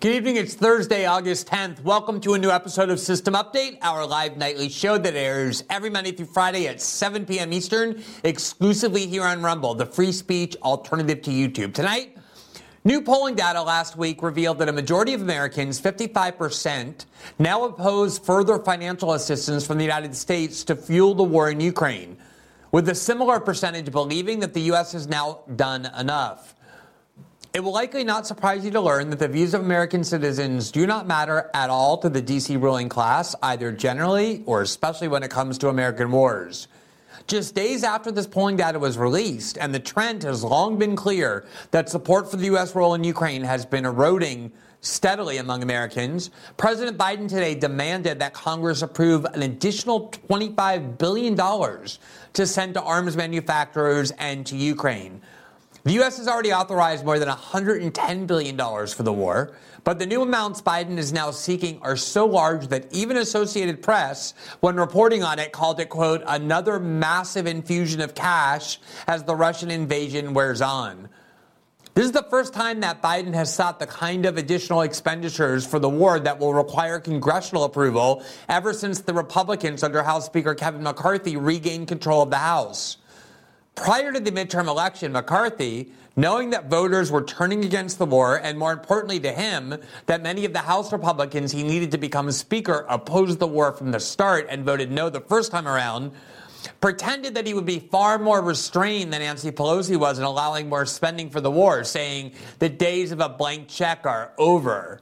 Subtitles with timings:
[0.00, 0.36] Good evening.
[0.36, 1.82] It's Thursday, August 10th.
[1.82, 5.90] Welcome to a new episode of System Update, our live nightly show that airs every
[5.90, 7.52] Monday through Friday at 7 p.m.
[7.52, 11.74] Eastern, exclusively here on Rumble, the free speech alternative to YouTube.
[11.74, 12.16] Tonight,
[12.82, 17.04] New polling data last week revealed that a majority of Americans, 55%,
[17.38, 22.16] now oppose further financial assistance from the United States to fuel the war in Ukraine,
[22.72, 24.92] with a similar percentage believing that the U.S.
[24.92, 26.54] has now done enough.
[27.52, 30.86] It will likely not surprise you to learn that the views of American citizens do
[30.86, 35.32] not matter at all to the DC ruling class, either generally or especially when it
[35.32, 36.68] comes to American wars.
[37.26, 41.44] Just days after this polling data was released, and the trend has long been clear
[41.72, 42.76] that support for the U.S.
[42.76, 48.82] role in Ukraine has been eroding steadily among Americans, President Biden today demanded that Congress
[48.82, 51.36] approve an additional $25 billion
[52.32, 55.20] to send to arms manufacturers and to Ukraine.
[55.82, 56.18] The U.S.
[56.18, 60.98] has already authorized more than $110 billion for the war, but the new amounts Biden
[60.98, 65.80] is now seeking are so large that even Associated Press, when reporting on it, called
[65.80, 71.08] it, quote, another massive infusion of cash as the Russian invasion wears on.
[71.94, 75.78] This is the first time that Biden has sought the kind of additional expenditures for
[75.78, 80.82] the war that will require congressional approval ever since the Republicans under House Speaker Kevin
[80.82, 82.98] McCarthy regained control of the House.
[83.80, 88.58] Prior to the midterm election, McCarthy, knowing that voters were turning against the war, and
[88.58, 92.84] more importantly to him, that many of the House Republicans he needed to become Speaker
[92.90, 96.12] opposed the war from the start and voted no the first time around,
[96.82, 100.84] pretended that he would be far more restrained than Nancy Pelosi was in allowing more
[100.84, 105.00] spending for the war, saying the days of a blank check are over.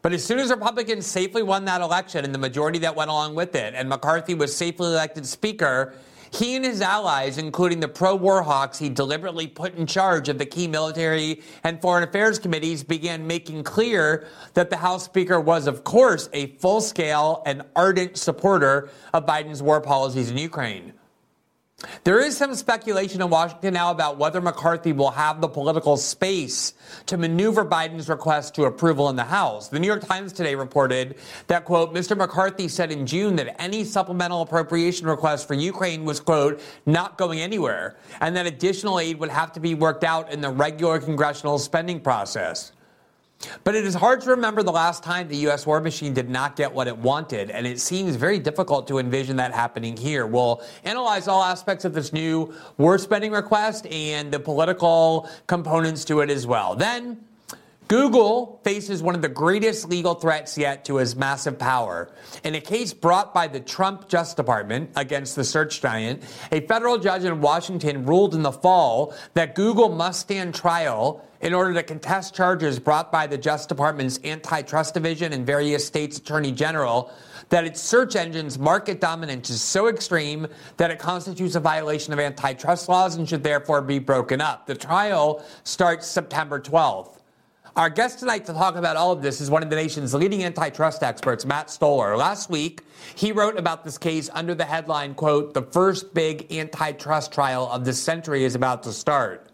[0.00, 3.34] But as soon as Republicans safely won that election and the majority that went along
[3.34, 5.94] with it, and McCarthy was safely elected Speaker,
[6.34, 10.38] he and his allies, including the pro war hawks he deliberately put in charge of
[10.38, 15.66] the key military and foreign affairs committees, began making clear that the House Speaker was,
[15.66, 20.92] of course, a full scale and ardent supporter of Biden's war policies in Ukraine.
[22.04, 26.74] There is some speculation in Washington now about whether McCarthy will have the political space
[27.06, 29.68] to maneuver Biden's request to approval in the House.
[29.68, 32.16] The New York Times today reported that, quote, Mr.
[32.16, 37.40] McCarthy said in June that any supplemental appropriation request for Ukraine was, quote, not going
[37.40, 41.58] anywhere, and that additional aid would have to be worked out in the regular congressional
[41.58, 42.72] spending process.
[43.64, 45.66] But it is hard to remember the last time the U.S.
[45.66, 49.36] war machine did not get what it wanted, and it seems very difficult to envision
[49.36, 50.26] that happening here.
[50.26, 56.20] We'll analyze all aspects of this new war spending request and the political components to
[56.20, 56.74] it as well.
[56.74, 57.24] Then,
[57.94, 62.10] Google faces one of the greatest legal threats yet to its massive power.
[62.42, 66.98] In a case brought by the Trump Justice Department against the search giant, a federal
[66.98, 71.84] judge in Washington ruled in the fall that Google must stand trial in order to
[71.84, 77.12] contest charges brought by the Justice Department's antitrust division and various states' attorney general
[77.50, 82.18] that its search engine's market dominance is so extreme that it constitutes a violation of
[82.18, 84.66] antitrust laws and should therefore be broken up.
[84.66, 87.20] The trial starts September 12th.
[87.76, 90.44] Our guest tonight to talk about all of this is one of the nation's leading
[90.44, 92.16] antitrust experts, Matt Stoller.
[92.16, 92.82] Last week,
[93.16, 97.84] he wrote about this case under the headline, quote, the first big antitrust trial of
[97.84, 99.48] the century is about to start.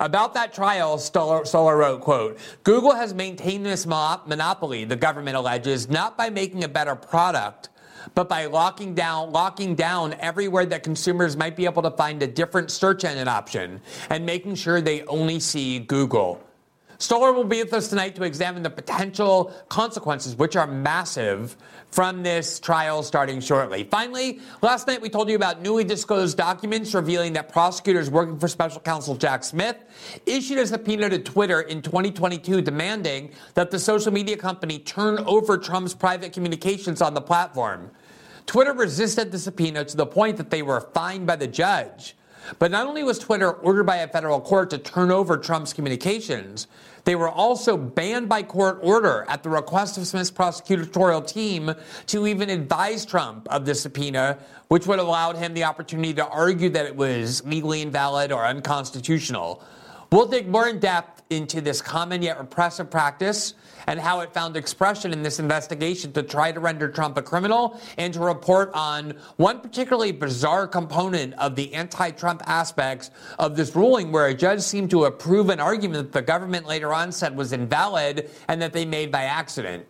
[0.00, 6.16] About that trial, Stoller, wrote, quote, Google has maintained this monopoly, the government alleges, not
[6.16, 7.68] by making a better product,
[8.14, 12.26] but by locking down, locking down everywhere that consumers might be able to find a
[12.26, 16.42] different search engine option and making sure they only see Google.
[16.98, 21.56] Stoller will be with us tonight to examine the potential consequences, which are massive,
[21.94, 23.84] from this trial starting shortly.
[23.84, 28.48] Finally, last night we told you about newly disclosed documents revealing that prosecutors working for
[28.48, 29.76] special counsel Jack Smith
[30.26, 35.56] issued a subpoena to Twitter in 2022 demanding that the social media company turn over
[35.56, 37.92] Trump's private communications on the platform.
[38.44, 42.16] Twitter resisted the subpoena to the point that they were fined by the judge.
[42.58, 46.66] But not only was Twitter ordered by a federal court to turn over Trump's communications,
[47.04, 51.74] they were also banned by court order at the request of Smith's prosecutorial team
[52.06, 56.26] to even advise Trump of the subpoena, which would have allowed him the opportunity to
[56.26, 59.62] argue that it was legally invalid or unconstitutional.
[60.10, 63.54] We'll dig more in depth into this common yet repressive practice
[63.86, 67.80] and how it found expression in this investigation to try to render Trump a criminal
[67.98, 73.74] and to report on one particularly bizarre component of the anti Trump aspects of this
[73.74, 77.36] ruling, where a judge seemed to approve an argument that the government later on said
[77.36, 79.86] was invalid and that they made by accident.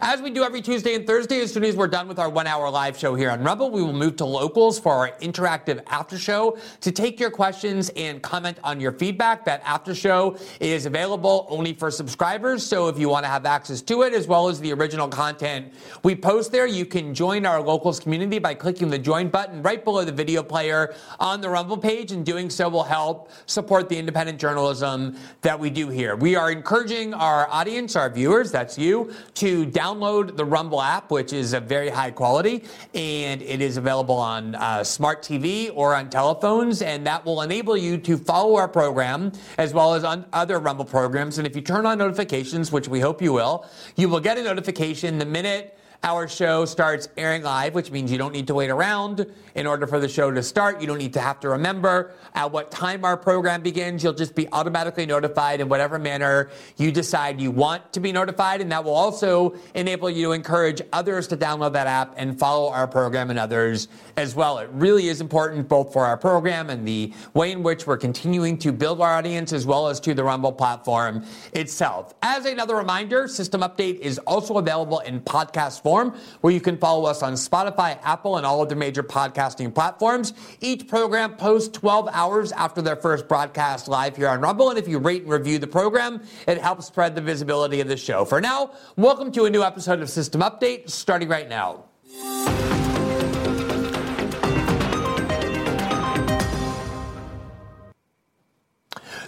[0.00, 2.46] As we do every Tuesday and Thursday, as soon as we're done with our one
[2.46, 6.18] hour live show here on Rumble, we will move to locals for our interactive after
[6.18, 9.44] show to take your questions and comment on your feedback.
[9.44, 12.66] That after show is available only for subscribers.
[12.66, 15.72] So if you want to have access to it, as well as the original content
[16.02, 19.84] we post there, you can join our locals community by clicking the join button right
[19.84, 22.12] below the video player on the Rumble page.
[22.12, 26.16] And doing so will help support the independent journalism that we do here.
[26.16, 31.34] We are encouraging our audience, our viewers, that's you, to download the Rumble app, which
[31.34, 32.64] is a very high quality,
[32.94, 37.76] and it is available on uh, smart TV or on telephones, and that will enable
[37.76, 41.36] you to follow our program as well as on other Rumble programs.
[41.36, 44.42] And if you turn on notifications, which we hope you will, you will get a
[44.42, 48.70] notification the minute our show starts airing live, which means you don't need to wait
[48.70, 50.80] around in order for the show to start.
[50.80, 54.04] You don't need to have to remember at what time our program begins.
[54.04, 58.60] You'll just be automatically notified in whatever manner you decide you want to be notified.
[58.60, 62.70] And that will also enable you to encourage others to download that app and follow
[62.70, 64.58] our program and others as well.
[64.58, 68.58] It really is important both for our program and the way in which we're continuing
[68.58, 72.14] to build our audience as well as to the Rumble platform itself.
[72.22, 77.22] As another reminder, System Update is also available in podcast where you can follow us
[77.22, 80.32] on Spotify, Apple, and all of the major podcasting platforms.
[80.60, 84.70] Each program posts 12 hours after their first broadcast live here on Rumble.
[84.70, 87.96] And if you rate and review the program, it helps spread the visibility of the
[87.96, 88.24] show.
[88.24, 91.84] For now, welcome to a new episode of System Update starting right now.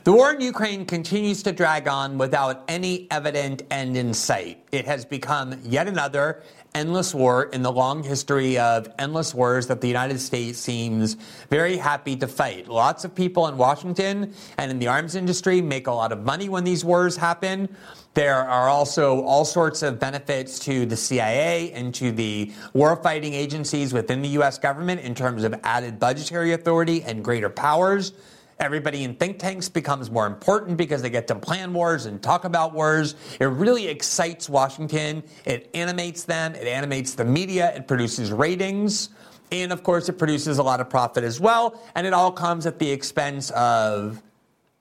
[0.05, 4.65] The war in Ukraine continues to drag on without any evident end in sight.
[4.71, 6.43] It has become yet another
[6.75, 11.15] endless war in the long history of endless wars that the United States seems
[11.51, 12.69] very happy to fight.
[12.69, 16.49] Lots of people in Washington and in the arms industry make a lot of money
[16.49, 17.69] when these wars happen.
[18.15, 23.93] There are also all sorts of benefits to the CIA and to the warfighting agencies
[23.93, 24.59] within the U.S.
[24.59, 28.13] government in terms of added budgetary authority and greater powers.
[28.61, 32.45] Everybody in think tanks becomes more important because they get to plan wars and talk
[32.45, 33.15] about wars.
[33.39, 35.23] It really excites Washington.
[35.45, 36.57] It animates them.
[36.57, 37.73] It animates the media.
[37.77, 39.11] It produces ratings.
[39.53, 41.81] And of course, it produces a lot of profit as well.
[41.95, 44.21] And it all comes at the expense of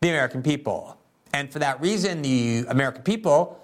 [0.02, 0.98] the American people.
[1.34, 3.64] And for that reason, the American people,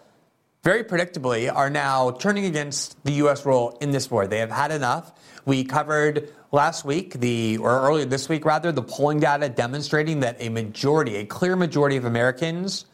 [0.64, 3.46] very predictably, are now turning against the U.S.
[3.46, 4.28] role in this war.
[4.28, 5.14] They have had enough.
[5.46, 10.38] We covered last week, the or earlier this week rather, the polling data demonstrating that
[10.40, 12.86] a majority, a clear majority of Americans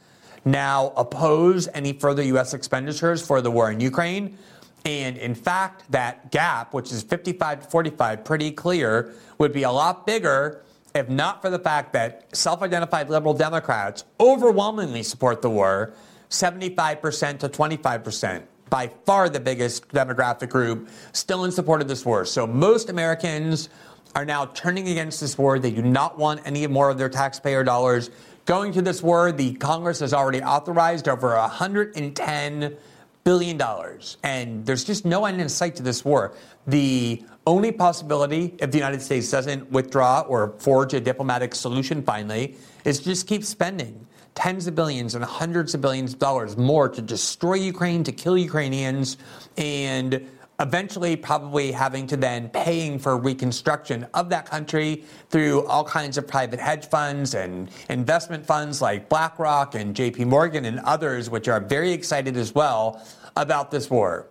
[0.45, 2.53] now oppose any further U.S.
[2.53, 4.38] expenditures for the war in Ukraine.
[4.85, 9.71] And in fact, that gap, which is 55 to 45, pretty clear, would be a
[9.71, 10.63] lot bigger
[10.95, 15.94] if not for the fact that self identified liberal Democrats overwhelmingly support the war
[16.29, 22.25] 75% to 25% by far the biggest demographic group still in support of this war.
[22.25, 23.69] So most Americans
[24.16, 25.60] are now turning against this war.
[25.60, 28.10] They do not want any more of their taxpayer dollars
[28.45, 29.31] going to this war.
[29.31, 32.77] The Congress has already authorized over 110
[33.24, 36.33] billion dollars, and there's just no end in sight to this war.
[36.65, 42.56] The only possibility, if the United States doesn't withdraw or forge a diplomatic solution finally,
[42.86, 47.01] is just keep spending tens of billions and hundreds of billions of dollars more to
[47.01, 49.17] destroy Ukraine, to kill Ukrainians,
[49.57, 50.27] and
[50.59, 56.27] eventually probably having to then paying for reconstruction of that country through all kinds of
[56.27, 61.62] private hedge funds and investment funds like BlackRock and JP Morgan and others, which are
[61.62, 63.01] very excited as well
[63.38, 64.27] about this war.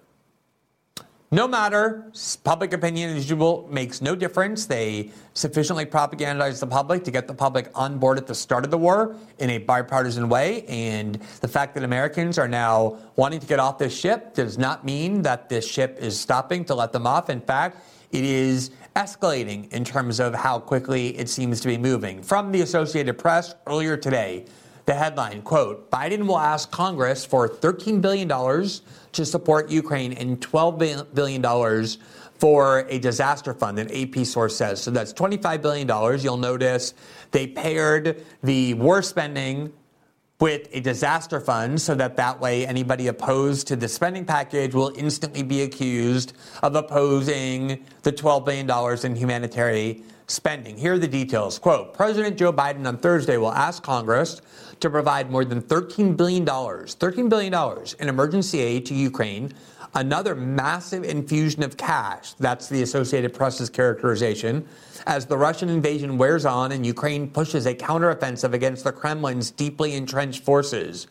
[1.31, 2.11] No matter,
[2.43, 4.65] public opinion as usual makes no difference.
[4.65, 8.71] They sufficiently propagandize the public to get the public on board at the start of
[8.71, 10.65] the war in a bipartisan way.
[10.69, 14.87] And the fact that Americans are now wanting to get off this ship does not
[14.87, 17.29] mean that this ship is stopping to let them off.
[17.29, 17.77] In fact,
[18.11, 22.23] it is escalating in terms of how quickly it seems to be moving.
[22.23, 24.47] From the Associated Press earlier today,
[24.89, 31.15] the headline, quote, Biden will ask Congress for $13 billion to support Ukraine and $12
[31.15, 31.87] billion
[32.39, 34.83] for a disaster fund, an AP source says.
[34.83, 36.21] So that's $25 billion.
[36.23, 36.95] You'll notice
[37.33, 39.75] they paired the war spending
[40.41, 44.95] with a disaster fund so that that way anybody opposed to the spending package will
[44.97, 50.77] instantly be accused of opposing the $12 billion in humanitarian spending.
[50.77, 51.59] Here are the details.
[51.59, 54.41] Quote, President Joe Biden on Thursday will ask Congress
[54.81, 57.55] to provide more than $13 billion, $13 billion
[58.01, 59.53] in emergency aid to Ukraine,
[59.95, 62.35] another massive infusion of cash.
[62.35, 64.67] That's the Associated Press's characterization.
[65.07, 69.95] As the Russian invasion wears on and Ukraine pushes a counteroffensive against the Kremlin's deeply
[69.95, 71.07] entrenched forces.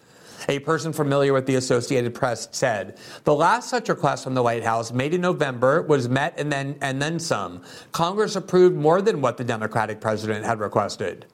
[0.50, 4.64] A person familiar with the Associated Press said, "The last such request from the White
[4.64, 7.64] House, made in November, was met and then and then some.
[7.92, 11.26] Congress approved more than what the Democratic president had requested."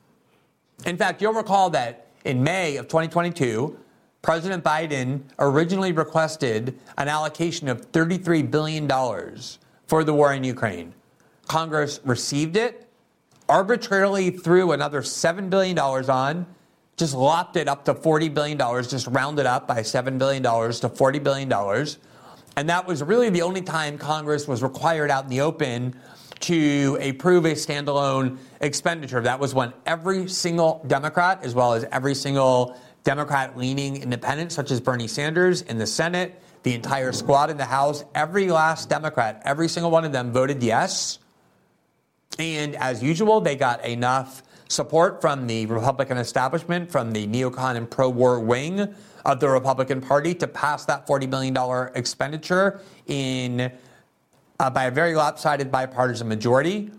[0.85, 3.77] In fact, you'll recall that in May of 2022,
[4.21, 8.87] President Biden originally requested an allocation of $33 billion
[9.87, 10.93] for the war in Ukraine.
[11.47, 12.87] Congress received it,
[13.49, 16.45] arbitrarily threw another $7 billion on,
[16.95, 21.23] just lopped it up to $40 billion, just rounded up by $7 billion to $40
[21.23, 21.87] billion.
[22.55, 25.99] And that was really the only time Congress was required out in the open
[26.43, 29.21] to approve a standalone expenditure.
[29.21, 34.69] That was when every single Democrat, as well as every single Democrat leaning independent, such
[34.69, 39.41] as Bernie Sanders in the Senate, the entire squad in the House, every last Democrat,
[39.45, 41.19] every single one of them voted yes.
[42.37, 47.89] And as usual, they got enough support from the Republican establishment, from the neocon and
[47.89, 53.71] pro war wing of the Republican Party to pass that $40 billion expenditure in
[54.63, 56.89] uh, by a very lopsided bipartisan majority.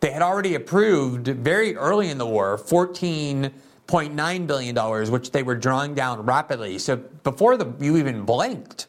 [0.00, 5.94] They had already approved very early in the war $14.9 billion, which they were drawing
[5.94, 6.78] down rapidly.
[6.78, 8.86] So before the, you even blinked,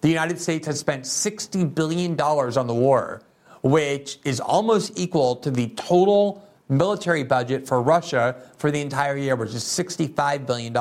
[0.00, 3.20] the United States had spent $60 billion on the war,
[3.62, 9.36] which is almost equal to the total military budget for Russia for the entire year,
[9.36, 10.74] which is $65 billion.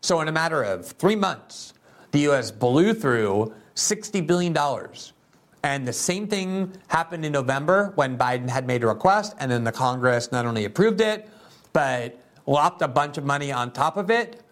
[0.00, 1.74] So in a matter of three months,
[2.12, 2.50] the U.S.
[2.50, 4.56] blew through $60 billion
[5.64, 9.64] and the same thing happened in November when Biden had made a request, and then
[9.64, 11.26] the Congress not only approved it,
[11.72, 14.42] but lopped a bunch of money on top of it.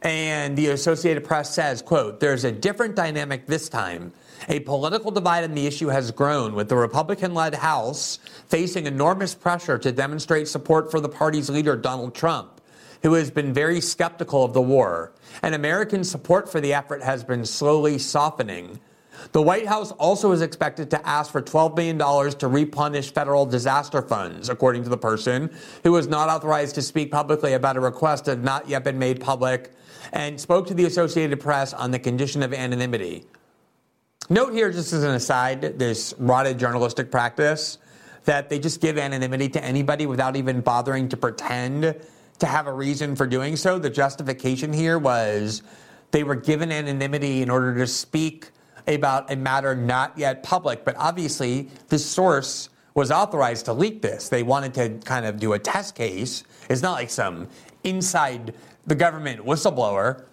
[0.00, 4.12] And the Associated Press says, quote, there's a different dynamic this time.
[4.48, 9.34] A political divide on the issue has grown, with the Republican led House facing enormous
[9.34, 12.60] pressure to demonstrate support for the party's leader, Donald Trump,
[13.02, 15.12] who has been very skeptical of the war.
[15.42, 18.78] And American support for the effort has been slowly softening.
[19.32, 21.98] The White House also is expected to ask for $12 billion
[22.38, 25.50] to replenish federal disaster funds, according to the person
[25.84, 28.98] who was not authorized to speak publicly about a request that had not yet been
[28.98, 29.72] made public
[30.12, 33.24] and spoke to the Associated Press on the condition of anonymity.
[34.28, 37.78] Note here, just as an aside, this rotted journalistic practice
[38.24, 41.94] that they just give anonymity to anybody without even bothering to pretend
[42.38, 43.78] to have a reason for doing so.
[43.78, 45.62] The justification here was
[46.12, 48.50] they were given anonymity in order to speak
[48.86, 54.28] about a matter not yet public, but obviously the source was authorized to leak this.
[54.28, 56.44] They wanted to kind of do a test case.
[56.68, 57.48] It's not like some
[57.84, 58.54] inside
[58.86, 60.24] the government whistleblower.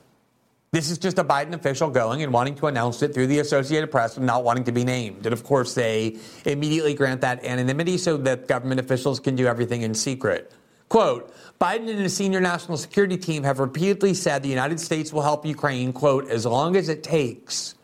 [0.71, 3.89] This is just a Biden official going and wanting to announce it through the Associated
[3.89, 5.25] Press and not wanting to be named.
[5.25, 9.81] And of course, they immediately grant that anonymity so that government officials can do everything
[9.81, 10.51] in secret.
[10.89, 15.21] Quote, Biden and his senior national security team have repeatedly said the United States will
[15.21, 17.75] help Ukraine, quote, as long as it takes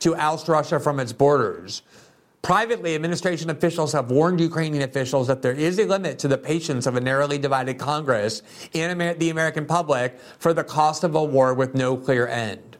[0.00, 1.82] to oust Russia from its borders.
[2.42, 6.86] Privately, administration officials have warned Ukrainian officials that there is a limit to the patience
[6.86, 8.42] of a narrowly divided Congress
[8.74, 12.78] and the American public for the cost of a war with no clear end.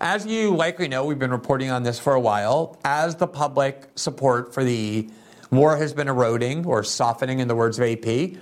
[0.00, 2.78] As you likely know, we've been reporting on this for a while.
[2.84, 5.08] As the public support for the
[5.50, 8.36] war has been eroding or softening, in the words of AP,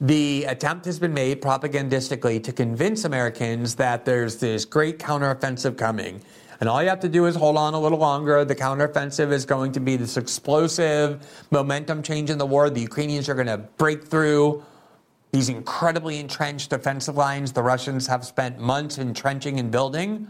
[0.00, 6.20] the attempt has been made propagandistically to convince Americans that there's this great counteroffensive coming
[6.60, 8.44] and all you have to do is hold on a little longer.
[8.44, 12.70] The counteroffensive is going to be this explosive momentum change in the war.
[12.70, 14.64] The Ukrainians are going to break through
[15.32, 20.28] these incredibly entrenched defensive lines the Russians have spent months entrenching and building.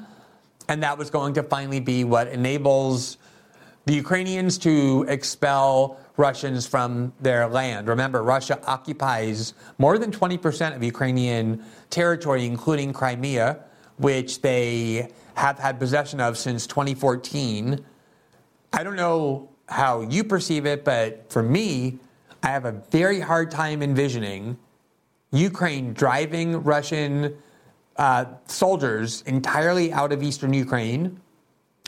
[0.69, 3.19] And that was going to finally be what enables
[3.85, 7.87] the Ukrainians to expel Russians from their land.
[7.89, 13.59] Remember, Russia occupies more than 20% of Ukrainian territory, including Crimea,
[13.99, 17.85] which they have had possession of since 2014.
[18.73, 21.99] I don't know how you perceive it, but for me,
[22.43, 24.59] I have a very hard time envisioning
[25.33, 27.37] Ukraine driving Russian
[27.97, 31.21] uh, soldiers entirely out of eastern Ukraine.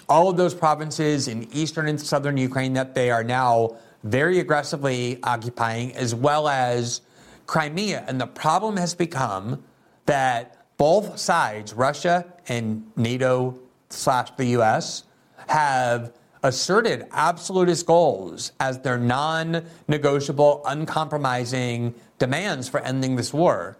[0.08, 5.18] All of those provinces in eastern and southern Ukraine that they are now very aggressively
[5.22, 7.00] occupying, as well as
[7.46, 8.04] Crimea.
[8.06, 9.64] And the problem has become
[10.06, 15.04] that both sides, Russia and NATO slash the US,
[15.48, 23.76] have asserted absolutist goals as their non negotiable, uncompromising demands for ending this war.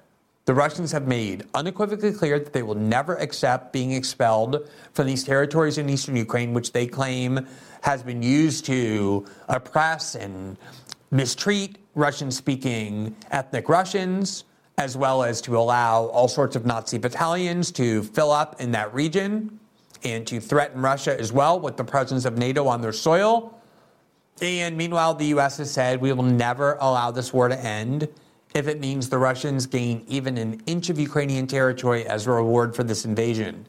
[0.47, 5.25] The Russians have made unequivocally clear that they will never accept being expelled from these
[5.25, 7.47] territories in eastern Ukraine, which they claim
[7.83, 10.57] has been used to oppress and
[11.11, 14.45] mistreat Russian speaking ethnic Russians
[14.79, 18.93] as well as to allow all sorts of Nazi battalions to fill up in that
[18.93, 19.59] region
[20.05, 23.59] and to threaten Russia as well with the presence of NATO on their soil.
[24.43, 25.57] And meanwhile, the U.S.
[25.57, 28.09] has said we will never allow this war to end
[28.55, 32.77] if it means the Russians gain even an inch of Ukrainian territory as a reward
[32.77, 33.67] for this invasion.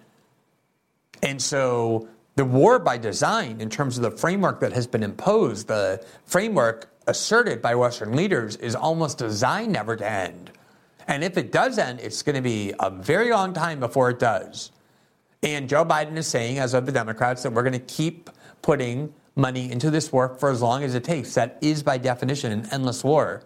[1.23, 5.67] And so the war by design, in terms of the framework that has been imposed,
[5.67, 10.51] the framework asserted by Western leaders, is almost designed never to end.
[11.07, 14.19] And if it does end, it's going to be a very long time before it
[14.19, 14.71] does.
[15.41, 18.29] And Joe Biden is saying, as of the Democrats, that we're going to keep
[18.61, 21.33] putting money into this war for as long as it takes.
[21.35, 23.43] That is, by definition, an endless war.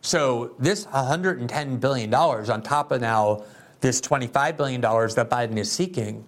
[0.00, 3.44] So this $110 billion on top of now
[3.80, 6.26] this $25 billion that Biden is seeking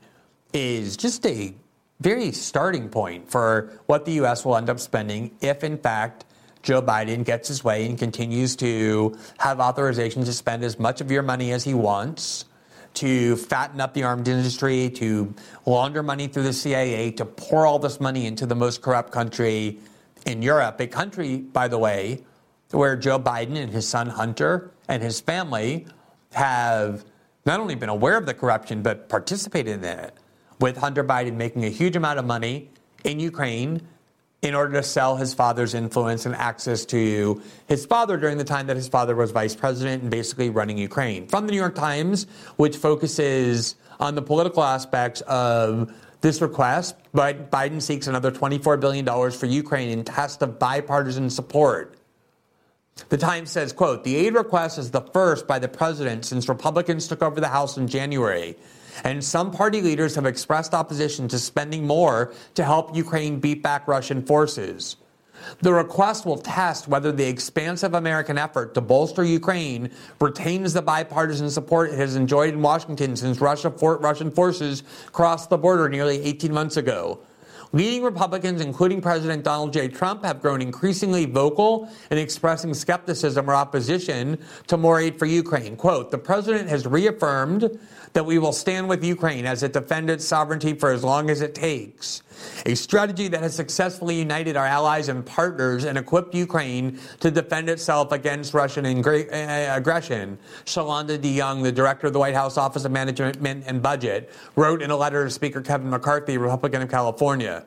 [0.53, 1.55] is just a
[2.01, 4.45] very starting point for what the U.S.
[4.45, 6.25] will end up spending if, in fact,
[6.63, 11.11] Joe Biden gets his way and continues to have authorization to spend as much of
[11.11, 12.45] your money as he wants,
[12.95, 15.35] to fatten up the armed industry, to
[15.67, 19.79] launder money through the CIA, to pour all this money into the most corrupt country
[20.27, 22.25] in Europe, a country, by the way,
[22.71, 25.87] where Joe Biden and his son Hunter and his family
[26.33, 27.05] have
[27.47, 30.15] not only been aware of the corruption, but participated in it,
[30.61, 32.71] with Hunter Biden making a huge amount of money
[33.05, 33.81] in Ukraine
[34.43, 38.69] in order to sell his father's influence and access to his father during the time
[38.69, 41.27] that his father was vice president and basically running Ukraine.
[41.27, 42.27] From the New York Times,
[42.57, 49.05] which focuses on the political aspects of this request, but Biden seeks another $24 billion
[49.33, 51.97] for Ukraine in test of bipartisan support.
[53.09, 57.07] The Times says, quote, the aid request is the first by the president since Republicans
[57.09, 58.57] took over the House in January.
[59.05, 63.89] And some party leaders have expressed opposition to spending more to help Ukraine beat back
[63.89, 64.97] Russian forces.
[65.61, 69.91] The request will test whether the expansive American effort to bolster Ukraine
[70.21, 75.59] retains the bipartisan support it has enjoyed in Washington since Russia, Russian forces crossed the
[75.59, 77.21] border nearly 18 months ago.
[77.73, 79.89] Leading Republicans, including President Donald J.
[79.89, 85.77] Trump, have grown increasingly vocal in expressing skepticism or opposition to more aid for Ukraine.
[85.77, 87.79] Quote, the president has reaffirmed
[88.13, 91.41] that we will stand with Ukraine as it defends its sovereignty for as long as
[91.41, 92.23] it takes.
[92.67, 97.69] A strategy that has successfully united our allies and partners and equipped Ukraine to defend
[97.69, 100.39] itself against Russian uh, aggression.
[100.65, 101.31] Shalanda D.
[101.31, 104.97] Young, the director of the White House Office of Management and Budget, wrote in a
[104.97, 107.67] letter to Speaker Kevin McCarthy, Republican of California.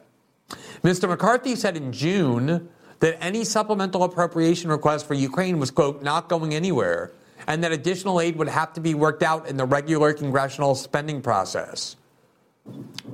[0.84, 1.08] Mr.
[1.08, 6.54] McCarthy said in June that any supplemental appropriation request for Ukraine was, quote, not going
[6.54, 7.12] anywhere
[7.48, 11.22] and that additional aid would have to be worked out in the regular congressional spending
[11.22, 11.96] process.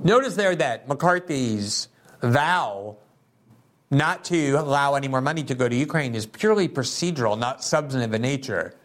[0.04, 1.88] Notice there that McCarthy's
[2.22, 2.98] vow
[3.90, 8.14] not to allow any more money to go to Ukraine is purely procedural, not substantive
[8.14, 8.76] in nature.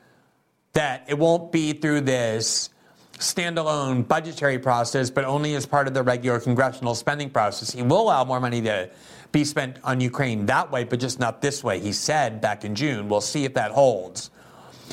[0.75, 2.71] That it won't be through this
[3.19, 7.73] standalone budgetary process, but only as part of the regular congressional spending process.
[7.73, 8.91] He will allow more money to
[9.33, 11.81] be spent on Ukraine that way, but just not this way.
[11.81, 13.09] He said back in June.
[13.09, 14.31] We'll see if that holds.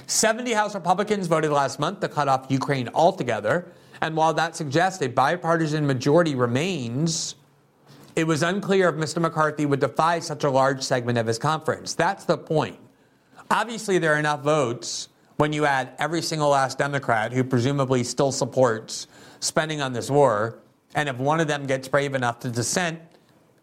[0.08, 3.72] 70 House Republicans voted last month to cut off Ukraine altogether.
[4.02, 7.36] And while that suggests a bipartisan majority remains,
[8.16, 9.22] it was unclear if Mr.
[9.22, 11.94] McCarthy would defy such a large segment of his conference.
[11.94, 12.78] That's the point.
[13.52, 18.32] Obviously, there are enough votes when you add every single last Democrat who presumably still
[18.32, 19.08] supports
[19.40, 20.60] spending on this war.
[20.96, 23.00] And if one of them gets brave enough to dissent,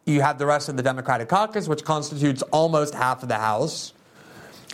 [0.07, 3.93] you have the rest of the Democratic caucus, which constitutes almost half of the House.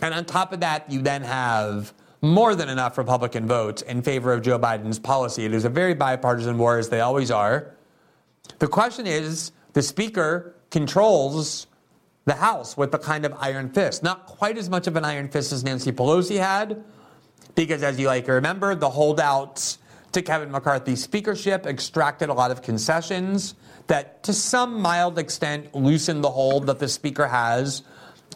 [0.03, 4.33] And on top of that, you then have more than enough Republican votes in favor
[4.33, 5.45] of Joe Biden's policy.
[5.45, 7.73] It is a very bipartisan war, as they always are.
[8.59, 11.67] The question is the Speaker controls
[12.25, 14.03] the House with a kind of iron fist.
[14.03, 16.83] Not quite as much of an iron fist as Nancy Pelosi had,
[17.55, 19.77] because as you like remember, the holdouts
[20.11, 23.55] to Kevin McCarthy's speakership extracted a lot of concessions
[23.87, 27.83] that, to some mild extent, loosened the hold that the Speaker has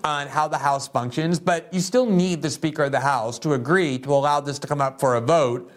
[0.03, 3.53] on how the House functions, but you still need the Speaker of the House to
[3.53, 5.71] agree to allow this to come up for a vote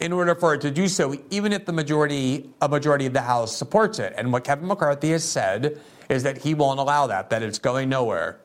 [0.00, 3.22] in order for it to do so, even if the majority, a majority of the
[3.22, 4.12] House supports it.
[4.16, 7.88] And what Kevin McCarthy has said is that he won't allow that, that it's going
[7.88, 8.40] nowhere.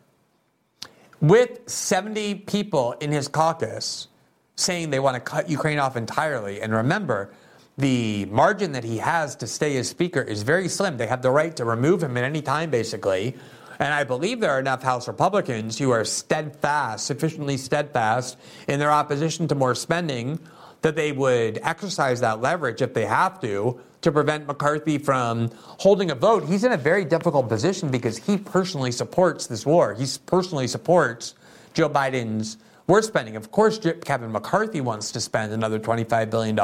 [1.20, 4.08] With 70 people in his caucus
[4.56, 7.32] saying they want to cut Ukraine off entirely, and remember,
[7.78, 10.98] the margin that he has to stay as Speaker is very slim.
[10.98, 13.36] They have the right to remove him at any time, basically.
[13.80, 18.38] And I believe there are enough House Republicans who are steadfast, sufficiently steadfast
[18.68, 20.40] in their opposition to more spending
[20.82, 26.12] that they would exercise that leverage if they have to to prevent McCarthy from holding
[26.12, 26.46] a vote.
[26.46, 29.94] He's in a very difficult position because he personally supports this war.
[29.96, 31.34] He personally supports
[31.74, 33.36] Joe Biden's we're spending.
[33.36, 36.58] Of course, Kevin McCarthy wants to spend another $25 billion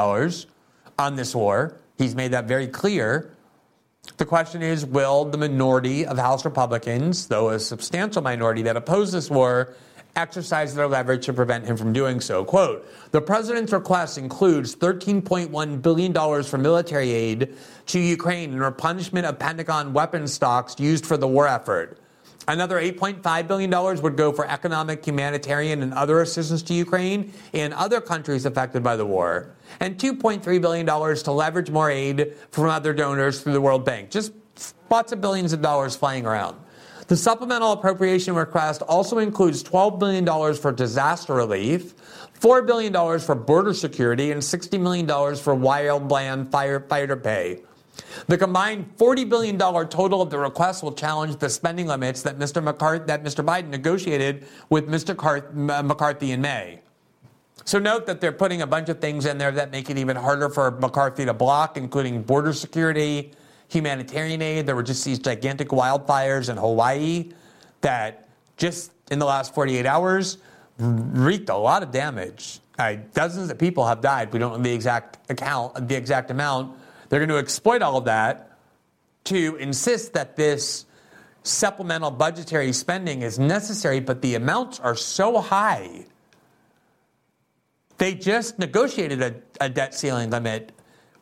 [0.98, 1.76] on this war.
[1.98, 3.33] He's made that very clear.
[4.16, 9.10] The question is will the minority of House Republicans, though a substantial minority that oppose
[9.10, 9.74] this war,
[10.14, 12.44] exercise their leverage to prevent him from doing so?
[12.44, 17.54] Quote The president's request includes $13.1 billion for military aid
[17.86, 21.98] to Ukraine and replenishment of Pentagon weapons stocks used for the war effort.
[22.46, 28.00] Another $8.5 billion would go for economic, humanitarian, and other assistance to Ukraine and other
[28.00, 29.54] countries affected by the war.
[29.80, 34.10] And $2.3 billion to leverage more aid from other donors through the World Bank.
[34.10, 34.32] Just
[34.90, 36.56] lots of billions of dollars flying around.
[37.06, 41.94] The supplemental appropriation request also includes $12 billion for disaster relief,
[42.40, 47.60] $4 billion for border security, and $60 million for wildland firefighter pay.
[48.26, 52.62] The combined $40 billion total of the request will challenge the spending limits that Mr.
[52.62, 53.44] McCarthy, that Mr.
[53.44, 55.14] Biden negotiated with Mr.
[55.84, 56.80] McCarthy in May.
[57.64, 60.16] So note that they're putting a bunch of things in there that make it even
[60.16, 63.32] harder for McCarthy to block, including border security,
[63.68, 64.66] humanitarian aid.
[64.66, 67.32] There were just these gigantic wildfires in Hawaii
[67.80, 70.38] that just in the last 48 hours
[70.78, 72.60] wreaked a lot of damage.
[72.78, 74.32] Uh, dozens of people have died.
[74.32, 76.76] We don't know the exact account, the exact amount.
[77.14, 78.58] They're going to exploit all of that
[79.22, 80.84] to insist that this
[81.44, 86.06] supplemental budgetary spending is necessary, but the amounts are so high.
[87.98, 90.72] They just negotiated a, a debt ceiling limit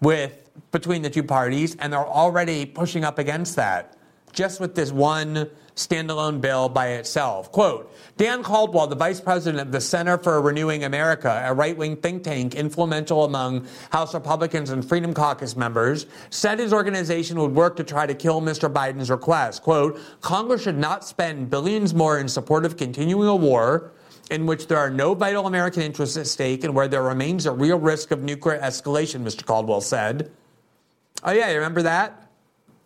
[0.01, 3.95] with between the two parties, and they're already pushing up against that
[4.33, 7.51] just with this one standalone bill by itself.
[7.51, 11.97] Quote Dan Caldwell, the vice president of the Center for Renewing America, a right wing
[11.97, 17.77] think tank influential among House Republicans and Freedom Caucus members, said his organization would work
[17.77, 18.73] to try to kill Mr.
[18.73, 19.63] Biden's request.
[19.63, 23.93] Quote Congress should not spend billions more in support of continuing a war
[24.31, 27.53] in which there are no vital American interests at stake and where there remains a
[27.53, 29.45] real risk of nuclear escalation, Mr.
[29.45, 30.31] Caldwell said.
[31.25, 32.22] Oh, yeah, you remember that?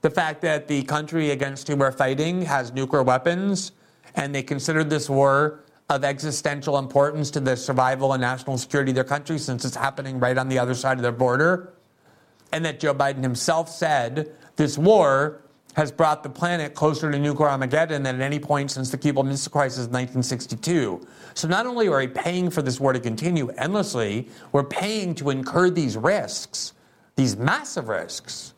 [0.06, 3.72] The fact that the country against whom we're fighting has nuclear weapons,
[4.14, 8.94] and they consider this war of existential importance to the survival and national security of
[8.94, 11.72] their country since it's happening right on the other side of their border.
[12.52, 15.42] And that Joe Biden himself said this war
[15.74, 19.26] has brought the planet closer to nuclear Armageddon than at any point since the Cuban
[19.26, 21.04] Missile Crisis in 1962.
[21.34, 25.30] So not only are we paying for this war to continue endlessly, we're paying to
[25.30, 26.74] incur these risks,
[27.16, 28.52] these massive risks.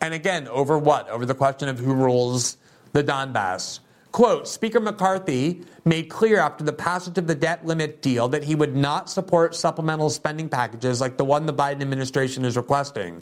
[0.00, 1.08] And again, over what?
[1.08, 2.56] Over the question of who rules
[2.92, 3.80] the Donbass.
[4.12, 8.54] Quote Speaker McCarthy made clear after the passage of the debt limit deal that he
[8.54, 13.20] would not support supplemental spending packages like the one the Biden administration is requesting.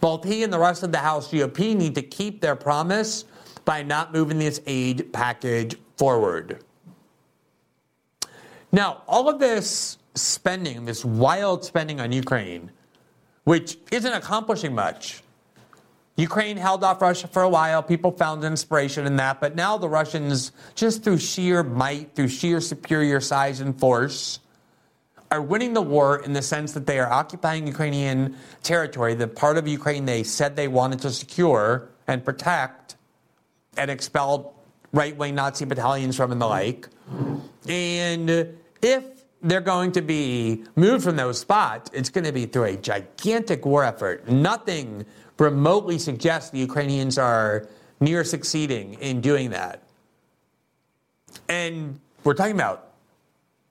[0.00, 3.24] Both he and the rest of the House GOP need to keep their promise
[3.64, 6.64] by not moving this aid package forward.
[8.72, 12.70] Now, all of this spending, this wild spending on Ukraine,
[13.44, 15.22] which isn't accomplishing much,
[16.16, 17.82] Ukraine held off Russia for a while.
[17.82, 19.40] People found inspiration in that.
[19.40, 24.40] But now the Russians, just through sheer might, through sheer superior size and force,
[25.30, 29.56] are winning the war in the sense that they are occupying Ukrainian territory, the part
[29.56, 32.96] of Ukraine they said they wanted to secure and protect
[33.78, 34.54] and expel
[34.92, 36.88] right wing Nazi battalions from and the like.
[37.66, 42.64] And if they're going to be moved from those spots, it's going to be through
[42.64, 44.28] a gigantic war effort.
[44.28, 45.04] Nothing
[45.38, 47.68] remotely suggests the Ukrainians are
[48.00, 49.82] near succeeding in doing that.
[51.48, 52.92] And we're talking about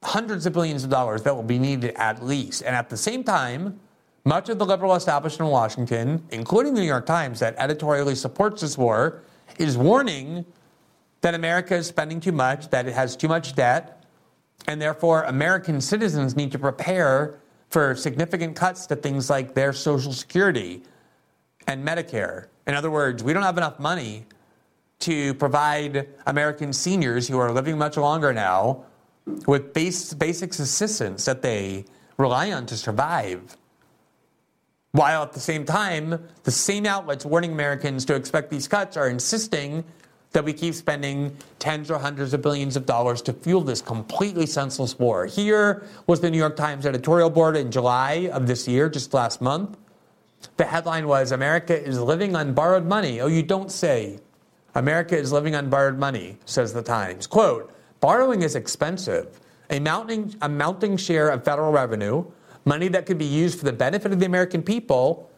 [0.04, 2.64] hundreds of billions of dollars that will be needed at least.
[2.64, 3.80] And at the same time,
[4.26, 8.62] much of the liberal establishment in Washington, including the New York Times, that editorially supports
[8.62, 9.22] this war,
[9.58, 10.46] is warning
[11.22, 14.01] that America is spending too much, that it has too much debt,
[14.68, 20.12] and therefore American citizens need to prepare for significant cuts to things like their Social
[20.12, 20.84] Security,
[21.68, 22.48] and Medicare.
[22.68, 24.26] In other words, we don't have enough money
[25.00, 28.84] to provide American seniors who are living much longer now
[29.48, 31.86] with base, basic assistance that they
[32.18, 33.58] rely on to survive.
[34.92, 39.08] While at the same time, the same outlets warning Americans to expect these cuts are
[39.08, 39.86] insisting
[40.32, 44.46] that we keep spending tens or hundreds of billions of dollars to fuel this completely
[44.46, 45.26] senseless war.
[45.26, 49.42] Here was the New York Times editorial board in July of this year, just last
[49.42, 49.78] month.
[50.58, 53.20] The headline was America is living on borrowed money.
[53.20, 54.20] Oh, you don't say.
[54.74, 57.28] America is living on borrowed money, says the Times.
[57.28, 59.40] Quote Borrowing is expensive.
[59.70, 62.26] A mounting, a mounting share of federal revenue,
[62.66, 65.31] money that could be used for the benefit of the American people,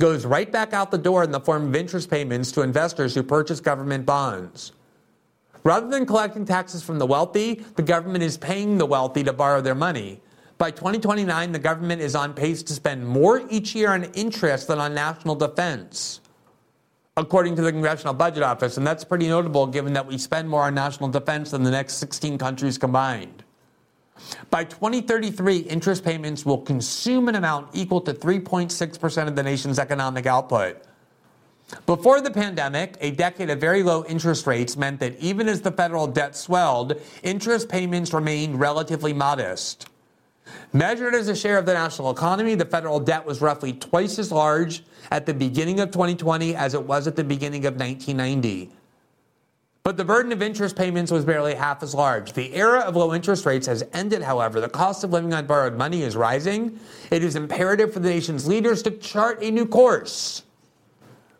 [0.00, 3.22] goes right back out the door in the form of interest payments to investors who
[3.22, 4.72] purchase government bonds.
[5.62, 9.60] Rather than collecting taxes from the wealthy, the government is paying the wealthy to borrow
[9.60, 10.20] their money.
[10.56, 14.78] By 2029, the government is on pace to spend more each year on interest than
[14.78, 16.20] on national defense,
[17.16, 18.78] according to the Congressional Budget Office.
[18.78, 21.94] And that's pretty notable given that we spend more on national defense than the next
[21.94, 23.44] 16 countries combined.
[24.50, 30.26] By 2033, interest payments will consume an amount equal to 3.6% of the nation's economic
[30.26, 30.82] output.
[31.86, 35.70] Before the pandemic, a decade of very low interest rates meant that even as the
[35.70, 39.88] federal debt swelled, interest payments remained relatively modest.
[40.72, 44.32] Measured as a share of the national economy, the federal debt was roughly twice as
[44.32, 48.70] large at the beginning of 2020 as it was at the beginning of 1990.
[49.82, 52.34] But the burden of interest payments was barely half as large.
[52.34, 54.60] The era of low interest rates has ended, however.
[54.60, 56.78] The cost of living on borrowed money is rising.
[57.10, 60.42] It is imperative for the nation's leaders to chart a new course.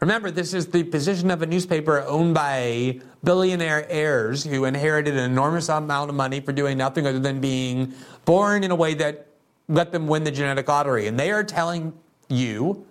[0.01, 5.31] Remember, this is the position of a newspaper owned by billionaire heirs who inherited an
[5.31, 7.93] enormous amount of money for doing nothing other than being
[8.25, 9.27] born in a way that
[9.69, 11.07] let them win the genetic lottery.
[11.07, 11.93] And they are telling
[12.29, 12.87] you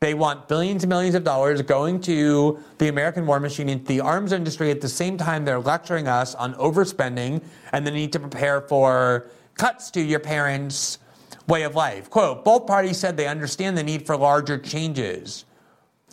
[0.00, 4.00] they want billions and millions of dollars going to the American war machine, into the
[4.00, 4.70] arms industry.
[4.70, 9.30] At the same time, they're lecturing us on overspending and the need to prepare for
[9.54, 10.98] cuts to your parents'
[11.46, 12.08] way of life.
[12.08, 15.44] Quote Both parties said they understand the need for larger changes.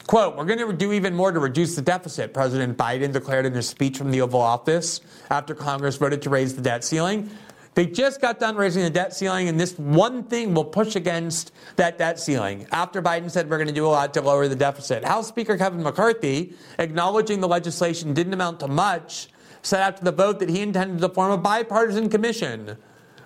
[0.06, 3.54] Quote, we're going to do even more to reduce the deficit, President Biden declared in
[3.54, 7.30] his speech from the Oval Office after Congress voted to raise the debt ceiling.
[7.77, 11.51] They just got done raising the debt ceiling, and this one thing will push against
[11.75, 12.65] that debt ceiling.
[12.71, 15.59] After Biden said we're going to do a lot to lower the deficit, House Speaker
[15.59, 19.27] Kevin McCarthy, acknowledging the legislation didn't amount to much,
[19.61, 22.77] said after the vote that he intended to form a bipartisan commission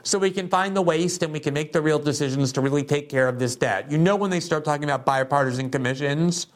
[0.03, 2.83] so we can find the waste and we can make the real decisions to really
[2.83, 3.89] take care of this debt.
[3.89, 6.47] You know, when they start talking about bipartisan commissions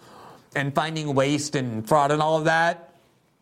[0.53, 2.93] and finding waste and fraud and all of that,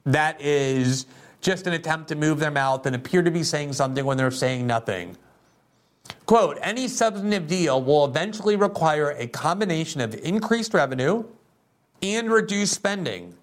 [0.06, 1.08] that is
[1.44, 4.32] just an attempt to move their mouth and appear to be saying something when they're
[4.32, 5.16] saying nothing.
[6.26, 11.24] Quote, any substantive deal will eventually require a combination of increased revenue
[12.02, 13.36] and reduced spending,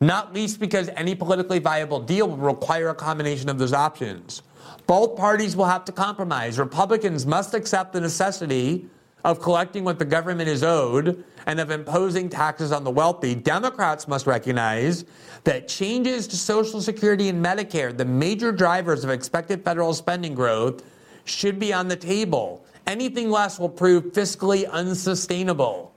[0.00, 4.42] not least because any politically viable deal will require a combination of those options.
[4.86, 6.58] Both parties will have to compromise.
[6.58, 8.86] Republicans must accept the necessity
[9.24, 14.06] of collecting what the government is owed and of imposing taxes on the wealthy, Democrats
[14.06, 15.04] must recognize
[15.46, 20.82] that changes to Social Security and Medicare, the major drivers of expected federal spending growth,
[21.24, 22.66] should be on the table.
[22.84, 25.94] Anything less will prove fiscally unsustainable.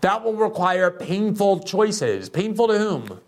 [0.00, 2.28] That will require painful choices.
[2.28, 3.20] Painful to whom?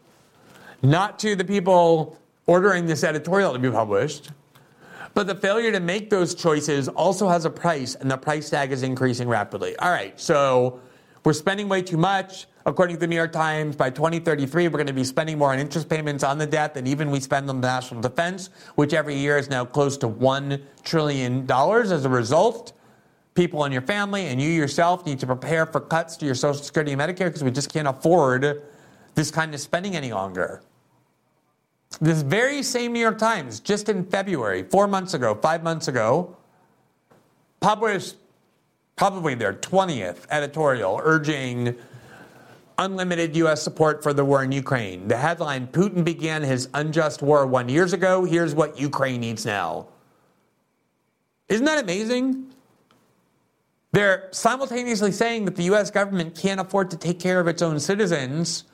[0.83, 4.31] Not to the people ordering this editorial to be published
[5.17, 8.71] but the failure to make those choices also has a price, and the price tag
[8.71, 9.75] is increasing rapidly.
[9.79, 10.79] All right, so
[11.25, 12.47] we're spending way too much.
[12.67, 15.61] According to the New York Times, by 2033, we're going to be spending more on
[15.61, 19.39] interest payments on the debt than even we spend on national defense, which every year
[19.39, 21.49] is now close to $1 trillion.
[21.49, 22.73] As a result,
[23.35, 26.61] people in your family and you yourself need to prepare for cuts to your Social
[26.61, 28.65] Security and Medicare because we just can't afford
[29.15, 30.61] this kind of spending any longer.
[32.01, 36.37] This very same New York Times, just in February, four months ago, five months ago,
[37.61, 38.17] published
[38.97, 41.77] probably their 20th editorial urging
[42.79, 43.63] unlimited U.S.
[43.63, 45.09] support for the war in Ukraine.
[45.09, 48.25] The headline Putin began his unjust war one years ago.
[48.25, 49.89] Here's what Ukraine needs now.
[51.49, 52.53] Isn't that amazing?
[53.93, 55.91] They're simultaneously saying that the U.S.
[55.91, 58.65] government can't afford to take care of its own citizens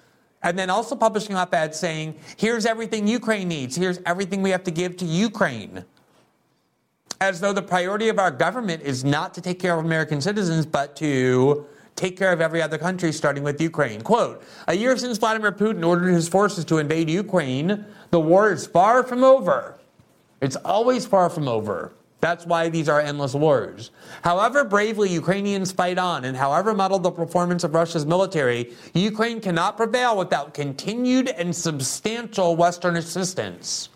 [0.43, 4.65] and then also publishing op eds saying, here's everything Ukraine needs, here's everything we have
[4.65, 5.85] to give to Ukraine.
[7.21, 10.67] As though the priority of our government is not to take care of American citizens,
[10.67, 11.67] but to
[12.03, 14.01] take care of every other country, starting with Ukraine.
[14.01, 18.67] Quote A year since Vladimir Putin ordered his forces to invade Ukraine, the war is
[18.67, 19.79] far from over.
[20.41, 21.93] It's always far from over.
[22.19, 23.93] That's why these are endless wars.
[24.23, 29.77] However bravely Ukrainians fight on and however muddled the performance of Russia's military, Ukraine cannot
[29.77, 33.89] prevail without continued and substantial Western assistance.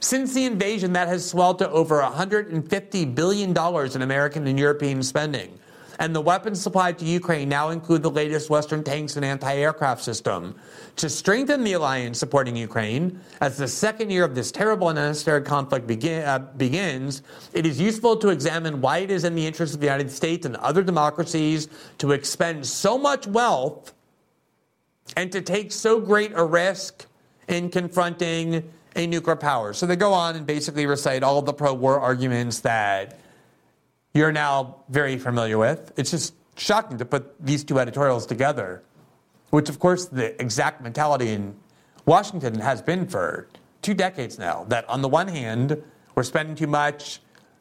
[0.00, 5.58] Since the invasion, that has swelled to over $150 billion in American and European spending
[6.02, 10.02] and the weapons supplied to Ukraine now include the latest Western tanks and anti aircraft
[10.02, 10.56] system.
[10.96, 15.42] To strengthen the alliance supporting Ukraine, as the second year of this terrible and unnecessary
[15.42, 19.74] conflict begin, uh, begins, it is useful to examine why it is in the interest
[19.74, 23.94] of the United States and other democracies to expend so much wealth
[25.16, 27.06] and to take so great a risk
[27.46, 29.72] in confronting a nuclear power.
[29.72, 33.20] So they go on and basically recite all the pro war arguments that
[34.14, 35.92] you're now very familiar with.
[35.96, 38.82] It's just shocking to put these two editorials together,
[39.50, 41.56] which, of course, the exact mentality in
[42.04, 43.48] Washington has been for
[43.80, 44.64] two decades now.
[44.68, 45.82] That on the one hand,
[46.14, 47.20] we're spending too much,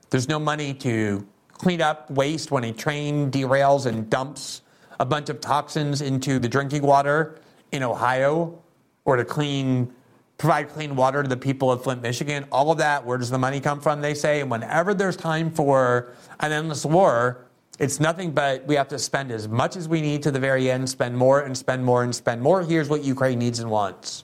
[0.09, 4.61] there's no money to clean up waste when a train derails and dumps
[4.99, 7.39] a bunch of toxins into the drinking water
[7.71, 8.61] in Ohio,
[9.05, 9.93] or to clean
[10.41, 12.47] provide clean water to the people of Flint, Michigan.
[12.51, 14.01] All of that, where does the money come from?
[14.01, 14.41] They say.
[14.41, 17.45] And whenever there's time for an endless war,
[17.77, 20.71] it's nothing but we have to spend as much as we need to the very
[20.71, 22.63] end, spend more and spend more and spend more.
[22.63, 24.23] Here's what Ukraine needs and wants.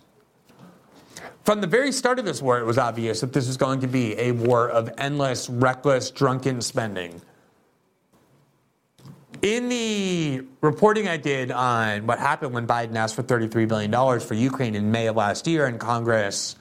[1.44, 3.88] From the very start of this war, it was obvious that this was going to
[3.88, 7.22] be a war of endless, reckless, drunken spending.
[9.42, 14.34] In the reporting I did on what happened when Biden asked for $33 billion for
[14.34, 16.56] Ukraine in May of last year, and Congress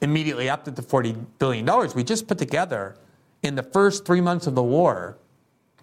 [0.00, 2.96] immediately upped it to $40 billion, we just put together
[3.42, 5.18] in the first three months of the war,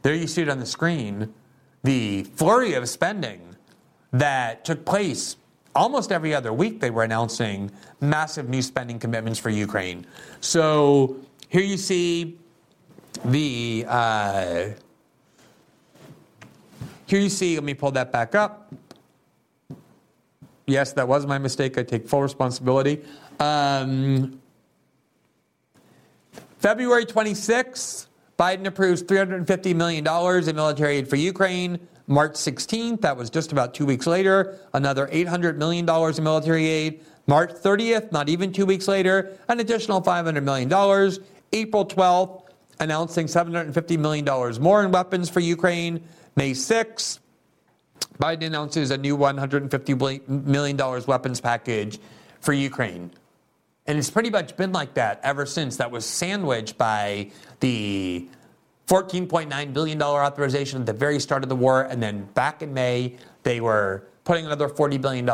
[0.01, 1.33] there you see it on the screen,
[1.83, 3.55] the flurry of spending
[4.11, 5.37] that took place
[5.75, 6.79] almost every other week.
[6.81, 10.05] They were announcing massive new spending commitments for Ukraine.
[10.41, 12.37] So here you see
[13.23, 13.85] the.
[13.87, 14.65] Uh,
[17.05, 18.73] here you see, let me pull that back up.
[20.67, 21.77] Yes, that was my mistake.
[21.77, 23.03] I take full responsibility.
[23.39, 24.39] Um,
[26.57, 28.07] February 26th,
[28.39, 30.05] Biden approves $350 million
[30.49, 31.79] in military aid for Ukraine.
[32.07, 37.03] March 16th, that was just about two weeks later, another $800 million in military aid.
[37.27, 40.71] March 30th, not even two weeks later, an additional $500 million.
[41.53, 42.43] April 12th,
[42.79, 46.03] announcing $750 million more in weapons for Ukraine.
[46.35, 47.19] May 6th,
[48.19, 51.99] Biden announces a new $150 million weapons package
[52.41, 53.11] for Ukraine.
[53.87, 55.77] And it's pretty much been like that ever since.
[55.77, 58.27] That was sandwiched by the
[58.87, 61.83] $14.9 billion authorization at the very start of the war.
[61.83, 65.29] And then back in May, they were putting another $40 billion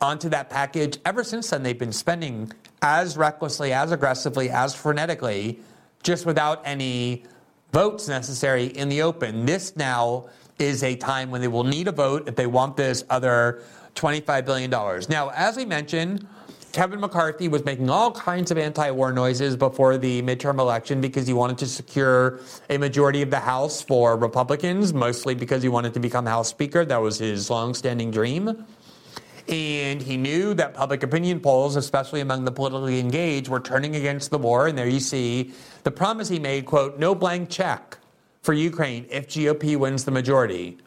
[0.00, 0.98] onto that package.
[1.04, 5.60] Ever since then, they've been spending as recklessly, as aggressively, as frenetically,
[6.02, 7.24] just without any
[7.72, 9.46] votes necessary in the open.
[9.46, 13.04] This now is a time when they will need a vote if they want this
[13.10, 13.62] other
[13.94, 14.70] $25 billion.
[15.08, 16.26] Now, as we mentioned,
[16.72, 21.26] Kevin McCarthy was making all kinds of anti war noises before the midterm election because
[21.26, 25.94] he wanted to secure a majority of the House for Republicans, mostly because he wanted
[25.94, 26.84] to become House Speaker.
[26.84, 28.66] That was his long-standing dream.
[29.48, 34.30] And he knew that public opinion polls, especially among the politically engaged, were turning against
[34.30, 34.66] the war.
[34.66, 35.52] And there you see
[35.86, 37.98] the promise he made, quote, no blank check
[38.42, 40.78] for Ukraine if GOP wins the majority.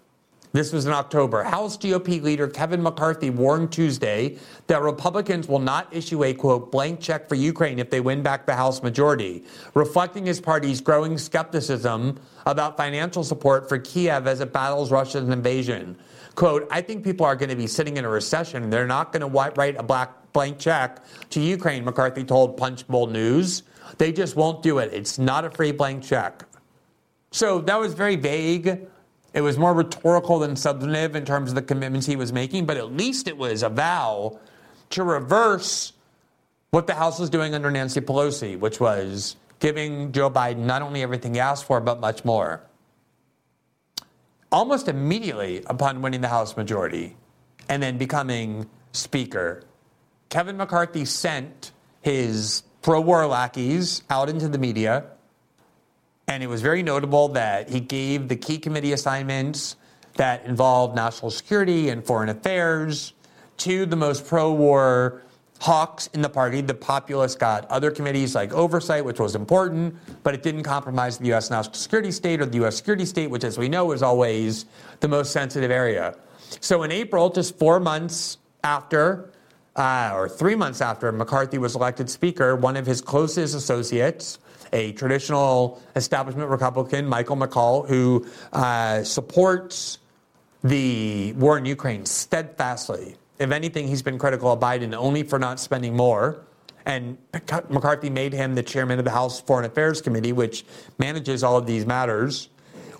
[0.52, 1.42] This was in October.
[1.42, 7.00] House GOP leader Kevin McCarthy warned Tuesday that Republicans will not issue a quote blank
[7.00, 12.20] check for Ukraine if they win back the House majority, reflecting his party's growing skepticism
[12.46, 15.98] about financial support for Kiev as it battles Russia's invasion.
[16.36, 18.70] Quote, I think people are going to be sitting in a recession.
[18.70, 23.64] They're not going to write a black blank check to Ukraine, McCarthy told Punchbowl News.
[23.98, 24.94] They just won't do it.
[24.94, 26.44] It's not a free blank check.
[27.32, 28.88] So that was very vague.
[29.34, 32.78] It was more rhetorical than substantive in terms of the commitments he was making, but
[32.78, 34.40] at least it was a vow
[34.92, 35.94] to reverse
[36.72, 41.04] what the House was doing under Nancy Pelosi, which was giving Joe Biden not only
[41.04, 42.64] everything he asked for, but much more
[44.52, 47.16] almost immediately upon winning the House majority
[47.68, 49.64] and then becoming Speaker,
[50.30, 51.72] Kevin McCarthy sent
[52.02, 55.06] his pro war lackeys out into the media.
[56.28, 59.76] And it was very notable that he gave the key committee assignments
[60.16, 63.14] that involved national security and foreign affairs
[63.58, 65.24] to the most pro war
[65.60, 66.62] hawks in the party.
[66.62, 71.28] The populists got other committees like oversight, which was important, but it didn't compromise the
[71.28, 71.50] U.S.
[71.50, 72.78] national security state or the U.S.
[72.78, 74.66] security state, which, as we know, is always
[75.02, 76.16] the most sensitive area.
[76.62, 79.32] So in April, just four months after,
[79.76, 84.40] uh, or three months after McCarthy was elected Speaker, one of his closest associates,
[84.74, 90.00] a traditional establishment Republican, Michael McCaul, who uh, supports
[90.64, 95.60] the war in Ukraine steadfastly, if anything, he's been critical of Biden only for not
[95.60, 96.42] spending more.
[96.86, 97.18] And
[97.70, 100.66] McCarthy made him the chairman of the House Foreign Affairs Committee, which
[100.98, 102.50] manages all of these matters.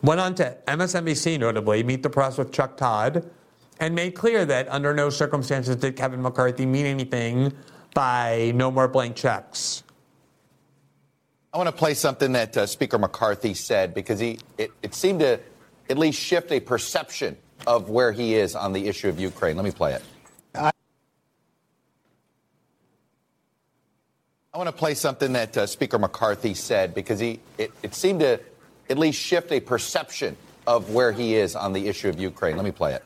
[0.02, 3.30] Went on to MSNBC, notably, meet the press with Chuck Todd,
[3.80, 7.54] and made clear that under no circumstances did Kevin McCarthy mean anything
[7.94, 9.84] by no more blank checks.
[11.54, 15.22] I want to play something that uh, Speaker McCarthy said because he it, it seemed
[15.22, 15.40] to
[15.90, 19.56] at least shift a perception of where he is on the issue of Ukraine.
[19.56, 20.04] Let me play it.
[24.52, 28.20] I want to play something that uh, Speaker McCarthy said because he it, it seemed
[28.20, 28.40] to
[28.90, 30.36] at least shift a perception
[30.68, 32.56] of where he is on the issue of Ukraine.
[32.56, 33.04] Let me play it.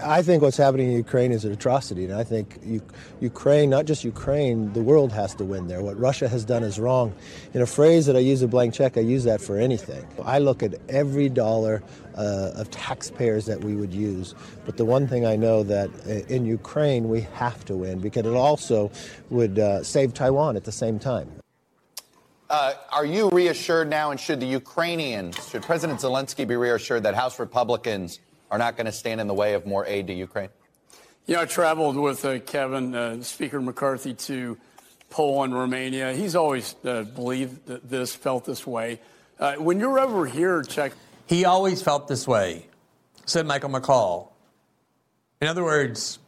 [0.00, 2.58] I think what's happening in Ukraine is an atrocity, and I think
[3.20, 5.82] Ukraine, not just Ukraine, the world has to win there.
[5.82, 7.14] What Russia has done is wrong.
[7.52, 10.04] In a phrase that I use a blank check, I use that for anything.
[10.24, 11.80] I look at every dollar
[12.16, 14.34] uh, of taxpayers that we would use,
[14.66, 18.26] but the one thing I know that uh, in Ukraine we have to win because
[18.26, 18.90] it also
[19.30, 21.30] would uh, save Taiwan at the same time.
[22.50, 27.14] Uh, are you reassured now, and should the Ukrainians, should President Zelensky be reassured that
[27.14, 28.18] House Republicans?
[28.54, 30.48] Are not going to stand in the way of more aid to Ukraine?
[31.26, 34.56] You know, I traveled with uh, Kevin, uh, Speaker McCarthy, to
[35.10, 36.12] Poland, Romania.
[36.12, 39.00] He's always uh, believed this, felt this way.
[39.40, 40.92] Uh, when you're over here, check.
[41.26, 42.68] He always felt this way,
[43.26, 44.28] said Michael McCaul.
[45.40, 46.20] In other words,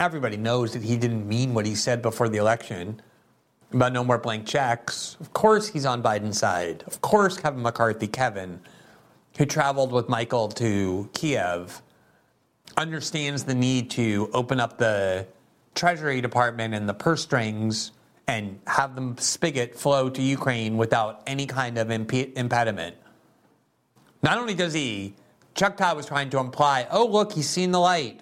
[0.00, 3.00] everybody knows that he didn't mean what he said before the election
[3.72, 5.16] about no more blank checks.
[5.20, 6.82] Of course, he's on Biden's side.
[6.88, 8.62] Of course, Kevin McCarthy, Kevin
[9.38, 11.80] who traveled with Michael to Kiev,
[12.76, 15.26] understands the need to open up the
[15.76, 17.92] Treasury Department and the purse strings
[18.26, 22.96] and have the spigot flow to Ukraine without any kind of imp- impediment.
[24.24, 25.14] Not only does he,
[25.54, 28.20] Chuck Todd was trying to imply, oh, look, he's seen the light.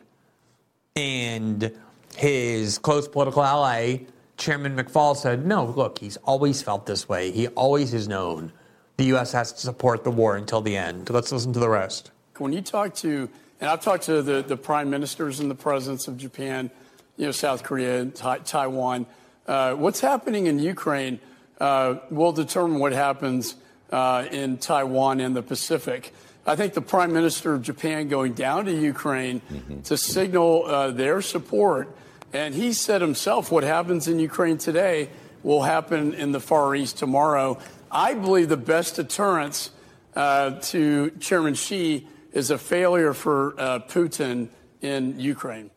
[0.95, 1.73] And
[2.15, 4.01] his close political ally,
[4.37, 7.31] Chairman McFaul, said, no, look, he's always felt this way.
[7.31, 8.53] He always has known
[8.97, 9.33] the U.S.
[9.33, 11.11] has to support the war until the end.
[11.11, 12.11] Let's listen to the rest.
[12.39, 13.29] When you talk to,
[13.61, 16.71] and I've talked to the, the prime ministers and the presidents of Japan,
[17.17, 19.07] you know, South Korea, Taiwan,
[19.47, 21.21] uh, what's happening in Ukraine
[21.61, 23.55] uh, will determine what happens
[23.91, 26.13] uh, in Taiwan and the Pacific.
[26.47, 29.81] I think the prime minister of Japan going down to Ukraine mm-hmm.
[29.83, 31.95] to signal uh, their support,
[32.33, 35.09] and he said himself, what happens in Ukraine today
[35.43, 37.59] will happen in the Far East tomorrow.
[37.91, 39.71] I believe the best deterrence
[40.15, 44.49] uh, to Chairman Xi is a failure for uh, Putin
[44.81, 45.71] in Ukraine.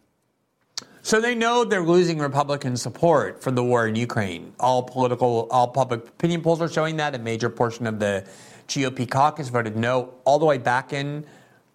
[1.01, 4.53] So they know they're losing Republican support for the war in Ukraine.
[4.60, 7.16] All political, all public opinion polls are showing that.
[7.16, 8.28] A major portion of the
[8.68, 11.26] GOP caucus voted no all the way back in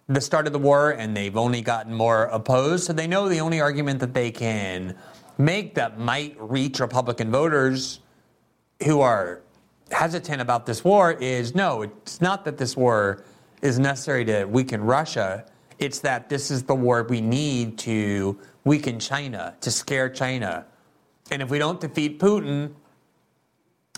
[0.07, 2.85] the start of the war, and they've only gotten more opposed.
[2.85, 4.95] So they know the only argument that they can
[5.37, 7.99] make that might reach Republican voters
[8.83, 9.41] who are
[9.91, 13.23] hesitant about this war is no, it's not that this war
[13.61, 15.45] is necessary to weaken Russia.
[15.79, 20.65] It's that this is the war we need to weaken China, to scare China.
[21.31, 22.73] And if we don't defeat Putin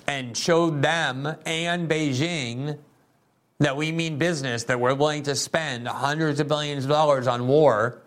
[0.08, 2.78] and show them and Beijing
[3.60, 7.48] that we mean business, that we're willing to spend hundreds of billions of dollars on
[7.48, 8.02] war,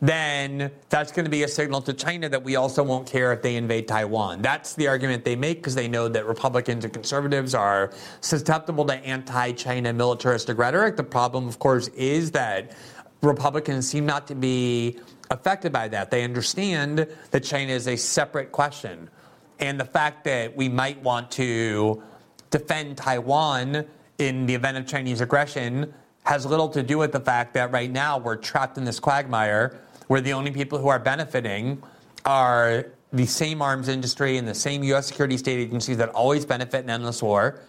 [0.00, 3.42] then that's going to be a signal to China that we also won't care if
[3.42, 4.40] they invade Taiwan.
[4.40, 8.94] That's the argument they make because they know that Republicans and conservatives are susceptible to
[8.94, 10.96] anti China militaristic rhetoric.
[10.96, 12.72] The problem, of course, is that
[13.20, 14.98] Republicans seem not to be
[15.30, 16.10] affected by that.
[16.10, 19.10] They understand that China is a separate question.
[19.58, 22.02] And the fact that we might want to
[22.50, 23.84] defend Taiwan
[24.18, 25.92] in the event of Chinese aggression
[26.24, 29.78] has little to do with the fact that right now we're trapped in this quagmire
[30.10, 31.80] where the only people who are benefiting
[32.24, 35.06] are the same arms industry and the same U.S.
[35.06, 37.60] security state agencies that always benefit in endless war,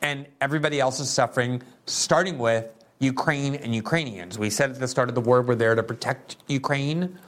[0.00, 2.64] and everybody else is suffering, starting with
[3.00, 4.38] Ukraine and Ukrainians.
[4.38, 7.18] We said at the start of the war we're there to protect Ukraine,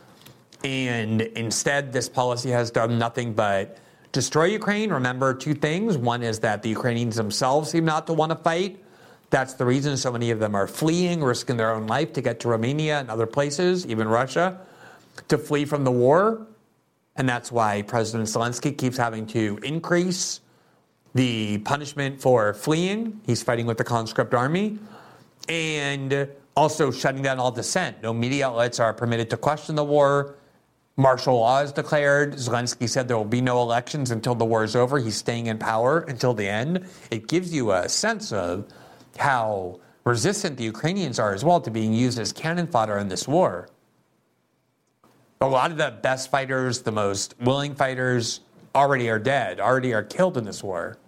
[0.65, 3.77] and instead, this policy has done nothing but
[4.13, 4.91] destroy Ukraine.
[4.91, 5.99] Remember two things.
[5.99, 8.83] One is that the Ukrainians themselves seem not to want to fight.
[9.31, 12.41] That's the reason so many of them are fleeing, risking their own life to get
[12.41, 14.61] to Romania and other places, even Russia,
[15.29, 16.47] to flee from the war.
[17.17, 20.41] And that's why President Zelensky keeps having to increase
[21.15, 23.21] the punishment for fleeing.
[23.27, 24.79] He's fighting with the conscript army.
[25.49, 28.03] And also shutting down all dissent.
[28.03, 30.37] No media outlets are permitted to question the war.
[30.97, 32.35] Martial law is declared.
[32.35, 34.99] Zelensky said there will be no elections until the war is over.
[34.99, 36.87] He's staying in power until the end.
[37.11, 38.73] It gives you a sense of
[39.17, 43.27] how resistant the Ukrainians are as well to being used as cannon fodder in this
[43.27, 43.69] war.
[45.41, 48.41] A lot of the best fighters, the most willing fighters,
[48.75, 50.99] already are dead, already are killed in this war.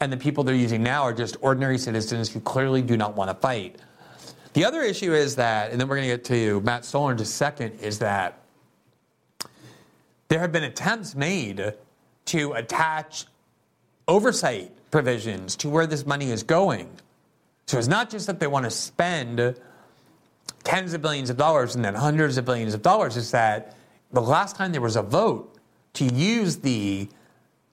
[0.00, 3.30] And the people they're using now are just ordinary citizens who clearly do not want
[3.30, 3.76] to fight.
[4.54, 7.18] The other issue is that, and then we're going to get to Matt Stoller in
[7.18, 8.38] just a second, is that
[10.28, 11.74] there have been attempts made
[12.26, 13.26] to attach
[14.08, 16.88] oversight provisions to where this money is going.
[17.66, 19.56] So it's not just that they want to spend
[20.64, 23.16] tens of billions of dollars and then hundreds of billions of dollars.
[23.16, 23.76] It's that
[24.12, 25.58] the last time there was a vote
[25.94, 27.08] to use the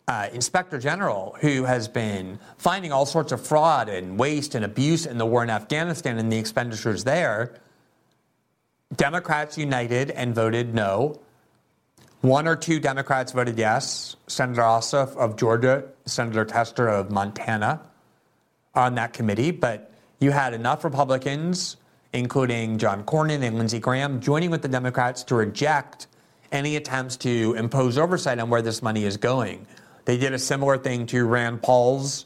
[0.07, 5.05] uh, inspector general who has been finding all sorts of fraud and waste and abuse
[5.05, 7.55] in the war in Afghanistan and the expenditures there,
[8.95, 11.19] Democrats united and voted no.
[12.21, 14.15] One or two Democrats voted yes.
[14.27, 17.81] Senator Ossoff of Georgia, Senator Tester of Montana
[18.75, 19.51] on that committee.
[19.51, 21.77] But you had enough Republicans,
[22.13, 26.07] including John Cornyn and Lindsey Graham, joining with the Democrats to reject
[26.51, 29.65] any attempts to impose oversight on where this money is going.
[30.05, 32.25] They did a similar thing to Rand Paul's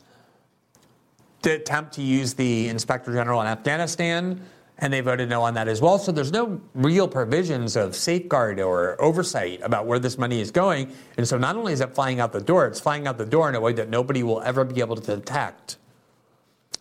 [1.43, 4.41] attempt to use the inspector general in Afghanistan,
[4.79, 5.99] and they voted no on that as well.
[5.99, 10.93] So there's no real provisions of safeguard or oversight about where this money is going.
[11.17, 13.49] And so not only is it flying out the door, it's flying out the door
[13.49, 15.77] in a way that nobody will ever be able to detect.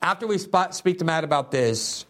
[0.03, 2.07] After we spot, speak to Matt about this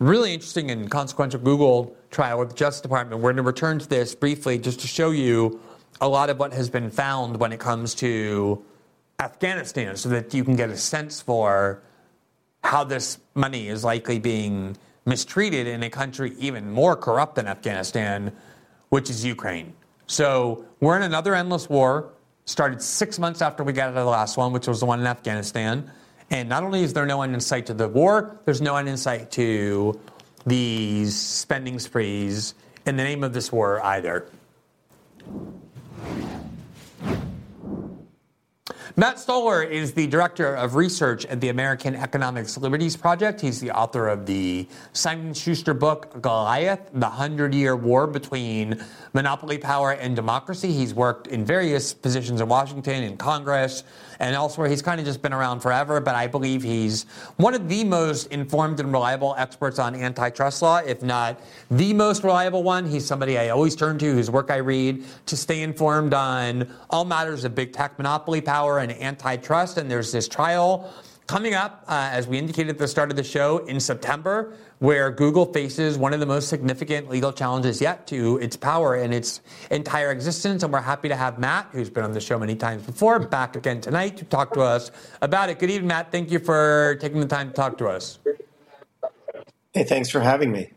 [0.00, 3.88] really interesting and consequential Google trial with the Justice Department, we're going to return to
[3.88, 5.60] this briefly just to show you
[6.00, 8.60] a lot of what has been found when it comes to
[9.20, 11.80] Afghanistan so that you can get a sense for
[12.64, 14.76] how this money is likely being
[15.06, 18.32] mistreated in a country even more corrupt than Afghanistan,
[18.88, 19.74] which is Ukraine.
[20.08, 22.10] So we're in another endless war.
[22.46, 24.98] Started six months after we got out of the last one, which was the one
[24.98, 25.88] in Afghanistan.
[26.30, 28.88] And not only is there no end in sight to the war, there's no end
[28.88, 29.98] in sight to
[30.46, 32.54] these spending sprees
[32.86, 34.26] in the name of this war either.
[38.96, 43.40] Matt Stoller is the director of research at the American Economics Liberties Project.
[43.40, 48.82] He's the author of the Simon Schuster book, Goliath, The Hundred Year War Between
[49.14, 50.72] Monopoly Power and Democracy.
[50.72, 53.84] He's worked in various positions in Washington, in Congress,
[54.20, 54.68] and elsewhere.
[54.68, 57.04] He's kind of just been around forever, but I believe he's
[57.36, 61.40] one of the most informed and reliable experts on antitrust law, if not
[61.70, 62.86] the most reliable one.
[62.86, 67.04] He's somebody I always turn to, whose work I read, to stay informed on all
[67.04, 69.78] matters of big tech monopoly power and antitrust.
[69.78, 70.92] And there's this trial
[71.30, 75.12] coming up, uh, as we indicated at the start of the show, in September where
[75.12, 79.40] Google faces one of the most significant legal challenges yet to its power and its
[79.70, 80.64] entire existence.
[80.64, 83.54] And we're happy to have Matt, who's been on the show many times before, back
[83.54, 84.90] again tonight to talk to us
[85.22, 85.60] about it.
[85.60, 86.10] Good evening, Matt.
[86.10, 88.18] Thank you for taking the time to talk to us.
[89.72, 90.72] Hey, thanks for having me.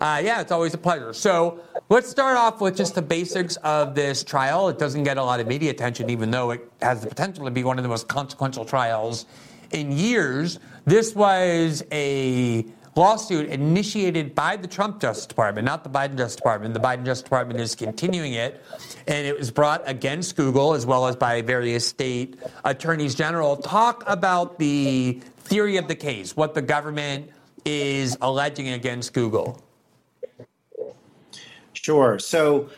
[0.00, 1.12] Uh, yeah, it's always a pleasure.
[1.12, 4.70] So let's start off with just the basics of this trial.
[4.70, 7.50] It doesn't get a lot of media attention, even though it has the potential to
[7.50, 9.26] be one of the most consequential trials
[9.72, 10.58] in years.
[10.84, 12.64] This was a
[12.94, 16.74] lawsuit initiated by the Trump Justice Department, not the Biden Justice Department.
[16.74, 18.62] The Biden Justice Department is continuing it,
[19.06, 23.56] and it was brought against Google as well as by various state attorneys general.
[23.56, 27.30] Talk about the theory of the case, what the government
[27.64, 29.62] is alleging against Google.
[31.72, 32.18] Sure.
[32.18, 32.68] So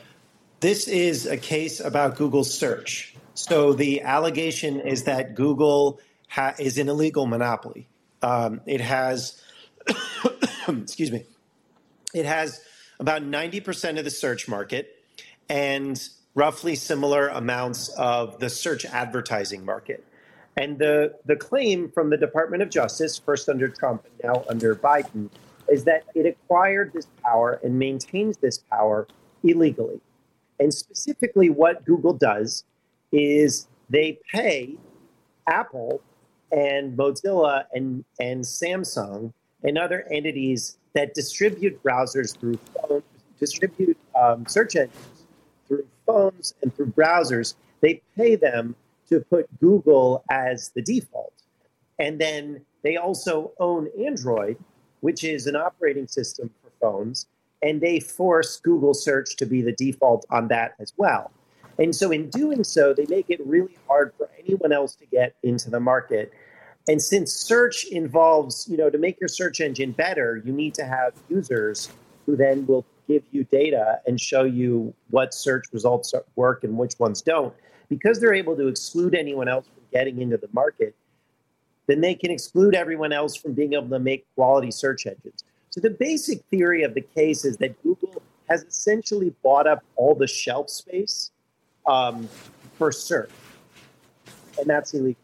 [0.61, 3.15] this is a case about Google search.
[3.35, 6.01] So the allegation is that Google
[6.35, 7.89] ha- is an illegal monopoly.
[8.23, 9.41] Um, it has
[10.69, 11.25] excuse me,
[12.15, 12.61] it has
[12.99, 15.05] about 90% of the search market
[15.49, 20.05] and roughly similar amounts of the search advertising market.
[20.57, 24.75] And the, the claim from the Department of Justice, first under Trump and now under
[24.75, 25.29] Biden,
[25.69, 29.07] is that it acquired this power and maintains this power
[29.43, 30.01] illegally.
[30.61, 32.65] And specifically, what Google does
[33.11, 34.77] is they pay
[35.47, 36.01] Apple
[36.55, 39.33] and Mozilla and, and Samsung
[39.65, 43.03] and other entities that distribute browsers through phones,
[43.41, 45.25] distribute um, search engines
[45.67, 47.55] through phones and through browsers.
[47.81, 48.77] They pay them
[49.09, 51.33] to put Google as the default.
[51.99, 54.57] And then they also own Android,
[55.01, 57.27] which is an operating system for phones,
[57.63, 61.33] and they force Google search to be the default on that as well.
[61.79, 65.35] And so, in doing so, they make it really hard for anyone else to get
[65.43, 66.33] into the market.
[66.89, 70.85] And since search involves, you know, to make your search engine better, you need to
[70.85, 71.89] have users
[72.27, 76.99] who then will give you data and show you what search results work and which
[76.99, 77.55] ones don't.
[77.89, 80.95] Because they're able to exclude anyone else from getting into the market,
[81.87, 85.45] then they can exclude everyone else from being able to make quality search engines.
[85.71, 90.15] So the basic theory of the case is that Google has essentially bought up all
[90.15, 91.31] the shelf space
[91.87, 92.29] um,
[92.79, 93.31] for search,
[94.59, 95.17] and that's illegal.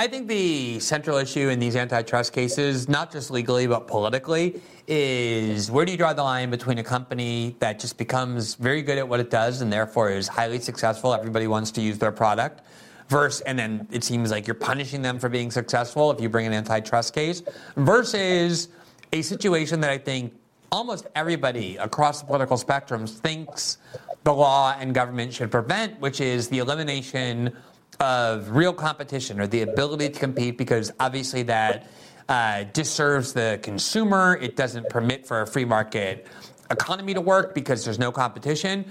[0.00, 5.70] I think the central issue in these antitrust cases, not just legally but politically, is
[5.70, 9.06] where do you draw the line between a company that just becomes very good at
[9.06, 12.62] what it does and therefore is highly successful, everybody wants to use their product,
[13.10, 16.46] versus, and then it seems like you're punishing them for being successful if you bring
[16.46, 17.42] an antitrust case,
[17.76, 18.68] versus
[19.12, 20.32] a situation that I think
[20.72, 23.76] almost everybody across the political spectrum thinks
[24.24, 27.56] the law and government should prevent, which is the elimination
[27.98, 31.86] of real competition or the ability to compete because obviously that
[32.28, 34.38] uh, disserves the consumer.
[34.40, 36.26] It doesn't permit for a free market
[36.70, 38.90] economy to work because there's no competition.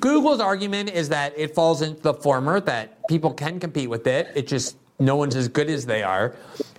[0.00, 4.28] Google's argument is that it falls into the former, that people can compete with it.
[4.34, 6.34] It just no one's as good as they are.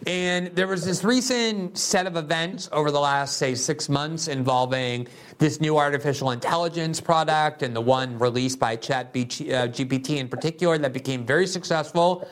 [0.07, 5.07] And there was this recent set of events over the last, say, six months involving
[5.37, 10.77] this new artificial intelligence product and the one released by Chat GPT uh, in particular
[10.77, 12.27] that became very successful.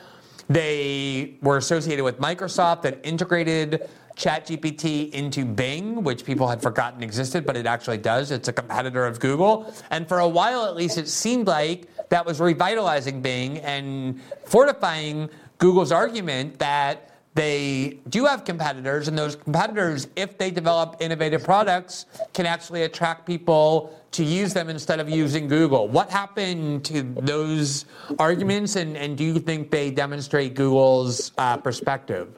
[0.50, 7.46] They were associated with Microsoft that integrated ChatGPT into Bing, which people had forgotten existed,
[7.46, 8.32] but it actually does.
[8.32, 9.74] It's a competitor of Google.
[9.90, 15.30] And for a while, at least, it seemed like that was revitalizing Bing and fortifying
[15.58, 22.06] Google's argument that they do have competitors, and those competitors, if they develop innovative products,
[22.34, 25.88] can actually attract people to use them instead of using Google.
[25.88, 27.86] What happened to those
[28.20, 32.38] arguments, and, and do you think they demonstrate Google's uh, perspective?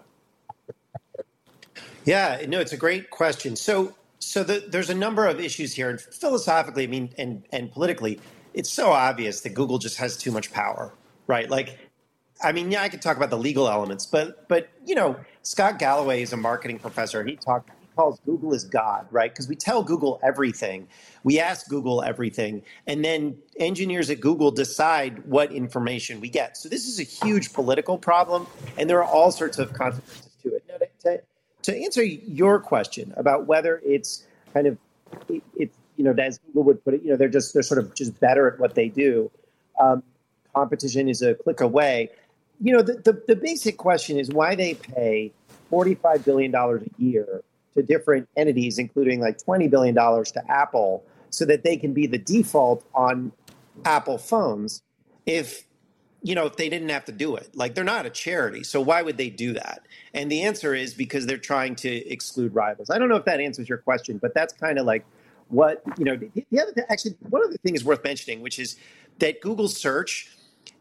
[2.06, 3.56] Yeah, no, it's a great question.
[3.56, 7.72] So, so the, there's a number of issues here, and philosophically, I mean, and and
[7.72, 8.20] politically,
[8.54, 10.94] it's so obvious that Google just has too much power,
[11.26, 11.50] right?
[11.50, 11.80] Like,
[12.44, 15.80] I mean, yeah, I could talk about the legal elements, but but you know, Scott
[15.80, 17.24] Galloway is a marketing professor.
[17.24, 17.70] He talked.
[17.80, 19.32] He calls Google as God, right?
[19.32, 20.88] Because we tell Google everything,
[21.24, 26.58] we ask Google everything, and then engineers at Google decide what information we get.
[26.58, 30.56] So this is a huge political problem, and there are all sorts of consequences to
[30.56, 30.64] it.
[30.68, 30.78] Now,
[31.12, 31.22] to,
[31.62, 34.78] to, answer your question about whether it's kind of
[35.30, 37.94] it, you know as Google would put it, you know they're just they're sort of
[37.94, 39.32] just better at what they do.
[39.80, 40.04] Um,
[40.54, 42.10] competition is a click away.
[42.64, 45.34] You know the, the, the basic question is why they pay
[45.70, 47.44] forty five billion dollars a year
[47.76, 52.08] to different entities, including like twenty billion dollars to Apple, so that they can be
[52.08, 53.34] the default on
[53.84, 54.82] Apple phones.
[55.26, 55.66] If
[56.22, 57.50] you know, if they didn't have to do it.
[57.54, 59.82] Like they're not a charity, so why would they do that?
[60.14, 62.90] And the answer is because they're trying to exclude rivals.
[62.90, 65.06] I don't know if that answers your question, but that's kind of like
[65.50, 66.16] what you know.
[66.16, 68.78] The other actually, one other thing is worth mentioning, which is
[69.20, 70.30] that Google search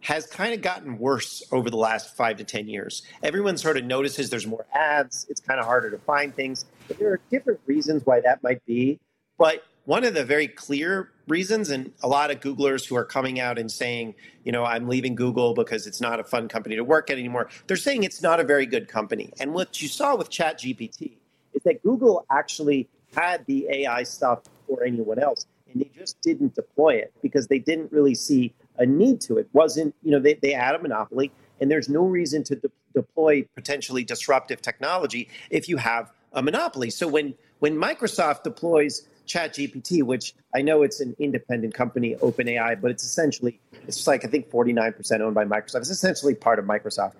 [0.01, 3.03] has kind of gotten worse over the last five to ten years.
[3.23, 5.27] Everyone sort of notices there's more ads.
[5.29, 6.65] It's kind of harder to find things.
[6.89, 8.99] But there are different reasons why that might be,
[9.39, 13.41] but one of the very clear reasons, and a lot of Googlers who are coming
[13.41, 14.15] out and saying,
[14.45, 17.49] you know, I'm leaving Google because it's not a fun company to work at anymore,
[17.67, 19.33] they're saying it's not a very good company.
[19.41, 21.17] And what you saw with ChatGPT
[21.55, 26.55] is that Google actually had the AI stuff for anyone else, and they just didn't
[26.55, 29.39] deploy it because they didn't really see a need to.
[29.39, 31.31] It wasn't, you know, they, they had a monopoly,
[31.61, 36.91] and there's no reason to de- deploy potentially disruptive technology if you have a monopoly.
[36.91, 42.91] So when when Microsoft deploys ChatGPT, which I know it's an independent company, OpenAI, but
[42.91, 45.81] it's essentially it's like I think 49% owned by Microsoft.
[45.81, 47.15] It's essentially part of Microsoft.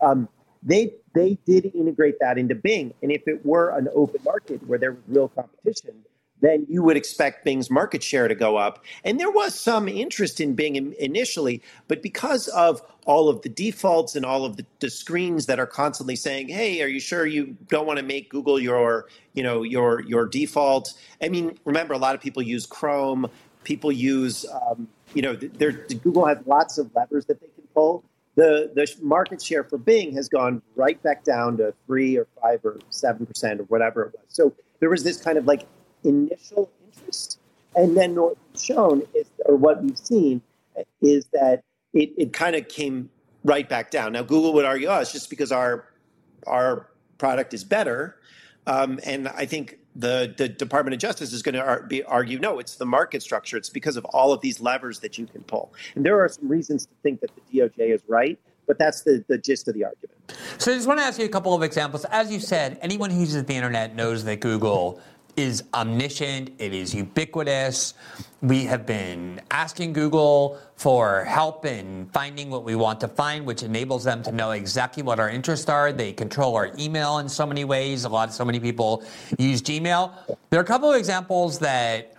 [0.00, 0.28] Um,
[0.62, 4.78] they they did integrate that into Bing, and if it were an open market where
[4.78, 6.04] there was real competition,
[6.40, 8.84] then you would expect Bing's market share to go up.
[9.04, 14.14] And there was some interest in Bing initially, but because of all of the defaults
[14.14, 17.56] and all of the, the, screens that are constantly saying, "Hey, are you sure you
[17.68, 21.98] don't want to make Google your, you know, your your default?" I mean, remember a
[21.98, 23.30] lot of people use Chrome.
[23.64, 28.04] People use, um, you know, Google has lots of levers that they can pull.
[28.34, 32.64] The the market share for Bing has gone right back down to three or five
[32.64, 34.24] or seven percent or whatever it was.
[34.28, 35.66] So there was this kind of like
[36.04, 37.38] initial interest.
[37.76, 40.42] And then what we've shown is, or what we've seen
[41.00, 43.10] is that it, it kind of came
[43.44, 44.12] right back down.
[44.12, 45.84] Now, Google would argue, oh, it's just because our
[46.46, 46.88] our
[47.18, 48.16] product is better.
[48.66, 52.58] Um, and I think the, the Department of Justice is going to be, argue, no,
[52.58, 53.56] it's the market structure.
[53.56, 55.72] It's because of all of these levers that you can pull.
[55.96, 59.24] And there are some reasons to think that the DOJ is right, but that's the,
[59.26, 60.18] the gist of the argument.
[60.58, 62.04] So I just want to ask you a couple of examples.
[62.04, 65.00] As you said, anyone who uses the internet knows that Google
[65.38, 67.94] is omniscient, it is ubiquitous.
[68.42, 73.62] We have been asking Google for help in finding what we want to find, which
[73.62, 75.92] enables them to know exactly what our interests are.
[75.92, 78.04] They control our email in so many ways.
[78.04, 79.04] A lot, of so many people
[79.38, 80.12] use Gmail.
[80.50, 82.14] There are a couple of examples that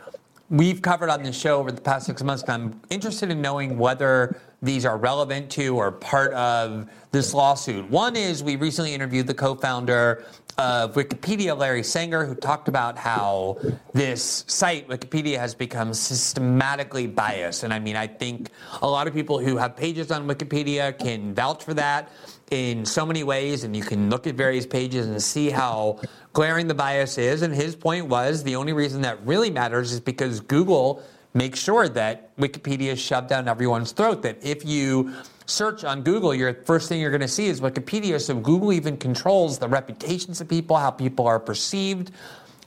[0.50, 2.44] we've covered on this show over the past six months.
[2.44, 7.90] And I'm interested in knowing whether these are relevant to or part of this lawsuit.
[7.90, 10.26] One is we recently interviewed the co founder
[10.60, 13.58] of Wikipedia, Larry Sanger, who talked about how
[13.94, 17.64] this site, Wikipedia, has become systematically biased.
[17.64, 18.50] And I mean, I think
[18.82, 22.12] a lot of people who have pages on Wikipedia can vouch for that
[22.52, 23.64] in so many ways.
[23.64, 26.02] And you can look at various pages and see how
[26.34, 27.42] glaring the bias is.
[27.42, 31.02] And his point was the only reason that really matters is because Google
[31.34, 34.22] makes sure that Wikipedia is shoved down everyone's throat.
[34.24, 35.14] That if you
[35.46, 38.20] search on Google, your first thing you're going to see is Wikipedia.
[38.20, 42.12] So Google even controls the reputations of people, how people are perceived.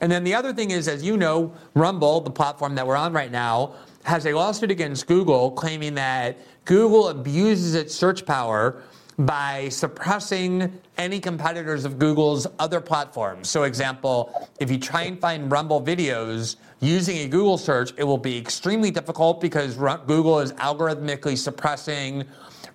[0.01, 3.13] And then the other thing is, as you know, Rumble, the platform that we're on
[3.13, 8.81] right now, has a lawsuit against Google claiming that Google abuses its search power
[9.19, 13.49] by suppressing any competitors of Google's other platforms.
[13.49, 18.17] So, example, if you try and find Rumble videos using a Google search, it will
[18.17, 22.25] be extremely difficult because Google is algorithmically suppressing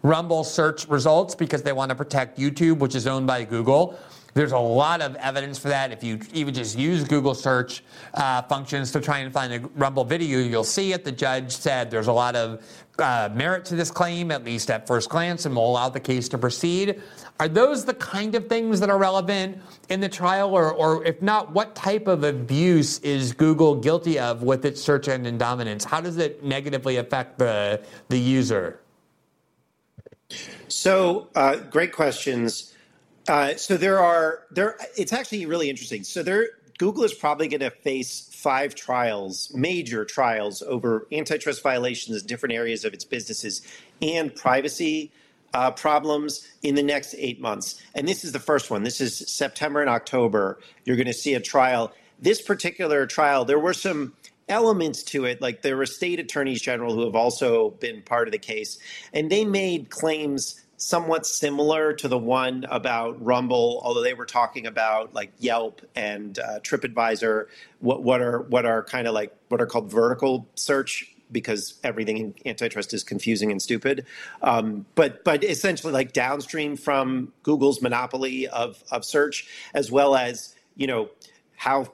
[0.02, 3.98] Rumble search results because they want to protect YouTube, which is owned by Google.
[4.34, 5.90] There's a lot of evidence for that.
[5.90, 7.82] If you even just use Google search
[8.14, 11.04] uh, functions to try and find a Rumble video, you'll see it.
[11.04, 12.62] The judge said there's a lot of
[12.98, 16.28] uh, merit to this claim, at least at first glance, and will allow the case
[16.28, 17.00] to proceed.
[17.40, 19.58] Are those the kind of things that are relevant
[19.88, 24.42] in the trial, or, or if not, what type of abuse is Google guilty of
[24.42, 25.84] with its search engine dominance?
[25.84, 28.80] How does it negatively affect the, the user?
[30.68, 32.74] So, uh, great questions.
[33.28, 34.76] Uh, so there are there.
[34.96, 36.02] It's actually really interesting.
[36.02, 36.48] So there,
[36.78, 42.54] Google is probably going to face five trials, major trials over antitrust violations in different
[42.54, 43.62] areas of its businesses
[44.00, 45.12] and privacy
[45.52, 47.82] uh, problems in the next eight months.
[47.94, 48.82] And this is the first one.
[48.82, 50.58] This is September and October.
[50.84, 51.92] You're going to see a trial.
[52.20, 54.14] This particular trial, there were some
[54.48, 55.42] elements to it.
[55.42, 58.78] Like there were state attorneys general who have also been part of the case,
[59.12, 64.66] and they made claims somewhat similar to the one about Rumble, although they were talking
[64.66, 67.46] about like Yelp and uh, TripAdvisor,
[67.80, 72.16] what, what are what are kind of like what are called vertical search because everything
[72.16, 74.06] in antitrust is confusing and stupid.
[74.40, 80.54] Um, but but essentially like downstream from Google's monopoly of of search, as well as
[80.76, 81.10] you know
[81.56, 81.92] how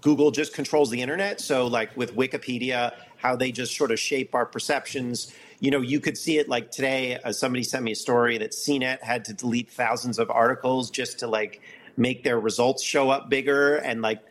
[0.00, 1.40] Google just controls the internet.
[1.40, 5.32] So, like with Wikipedia, how they just sort of shape our perceptions.
[5.60, 7.18] You know, you could see it like today.
[7.18, 11.18] Uh, somebody sent me a story that CNET had to delete thousands of articles just
[11.20, 11.60] to like
[11.96, 14.22] make their results show up bigger and like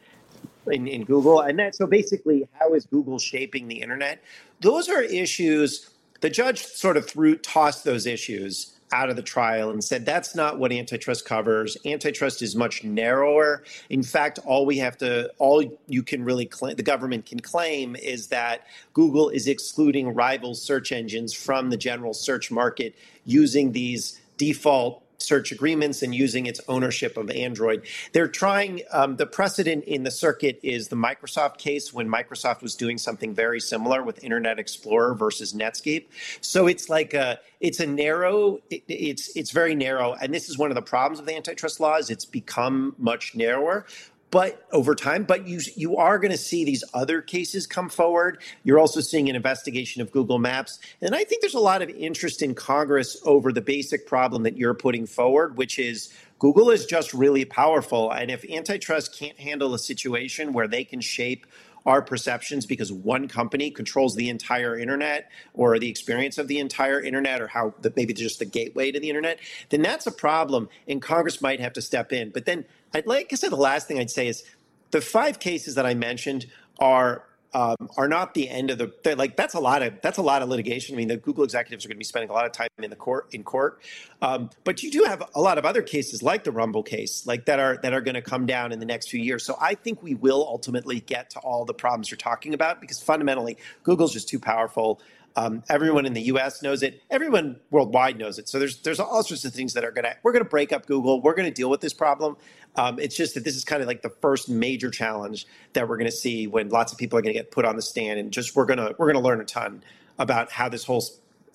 [0.71, 1.41] in, in Google.
[1.41, 4.23] And that so basically, how is Google shaping the internet?
[4.61, 5.89] Those are issues.
[6.21, 10.35] The judge sort of threw tossed those issues out of the trial and said that's
[10.35, 11.77] not what antitrust covers.
[11.85, 13.63] Antitrust is much narrower.
[13.89, 17.95] In fact, all we have to, all you can really claim, the government can claim
[17.95, 24.19] is that Google is excluding rival search engines from the general search market using these
[24.37, 27.85] default search agreements and using its ownership of Android.
[28.13, 32.75] They're trying, um, the precedent in the circuit is the Microsoft case when Microsoft was
[32.75, 36.05] doing something very similar with Internet Explorer versus Netscape.
[36.41, 40.13] So it's like a, it's a narrow, it, it's, it's very narrow.
[40.13, 42.09] And this is one of the problems of the antitrust laws.
[42.09, 43.85] It's become much narrower
[44.29, 48.41] but over time but you you are going to see these other cases come forward.
[48.63, 50.79] You're also seeing an investigation of google maps.
[51.01, 54.57] And i think there's a lot of interest in congress over the basic problem that
[54.57, 58.11] you're putting forward which is google is just really powerful.
[58.11, 61.45] And if antitrust can't handle a situation where they can shape
[61.85, 66.99] our perceptions because one company controls the entire internet or the experience of the entire
[66.99, 70.67] internet or how the, maybe just the gateway to the internet, then that's a problem
[70.87, 72.29] and Congress might have to step in.
[72.29, 74.43] But then, I'd, like I said, the last thing I'd say is
[74.91, 76.47] the five cases that I mentioned
[76.79, 77.23] are
[77.53, 80.41] um, are not the end of the like that's a lot of that's a lot
[80.41, 80.95] of litigation.
[80.95, 82.89] I mean, the Google executives are going to be spending a lot of time in
[82.89, 83.81] the court in court,
[84.21, 87.45] um, but you do have a lot of other cases like the Rumble case, like
[87.45, 89.45] that are that are going to come down in the next few years.
[89.45, 93.01] So I think we will ultimately get to all the problems you're talking about because
[93.01, 94.99] fundamentally, Google's just too powerful.
[95.37, 96.63] Um, everyone in the U.S.
[96.63, 97.03] knows it.
[97.11, 98.49] Everyone worldwide knows it.
[98.49, 101.21] So there's there's all sorts of things that are gonna we're gonna break up Google.
[101.21, 102.37] We're gonna deal with this problem.
[102.75, 105.97] Um, it's just that this is kind of like the first major challenge that we're
[105.97, 108.55] gonna see when lots of people are gonna get put on the stand, and just
[108.55, 109.83] we're gonna we're gonna learn a ton
[110.17, 111.05] about how this whole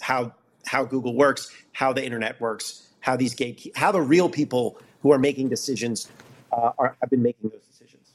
[0.01, 0.33] how
[0.64, 5.11] how Google works, how the internet works, how these gate how the real people who
[5.11, 6.09] are making decisions
[6.53, 8.12] uh, are, have been making those decisions.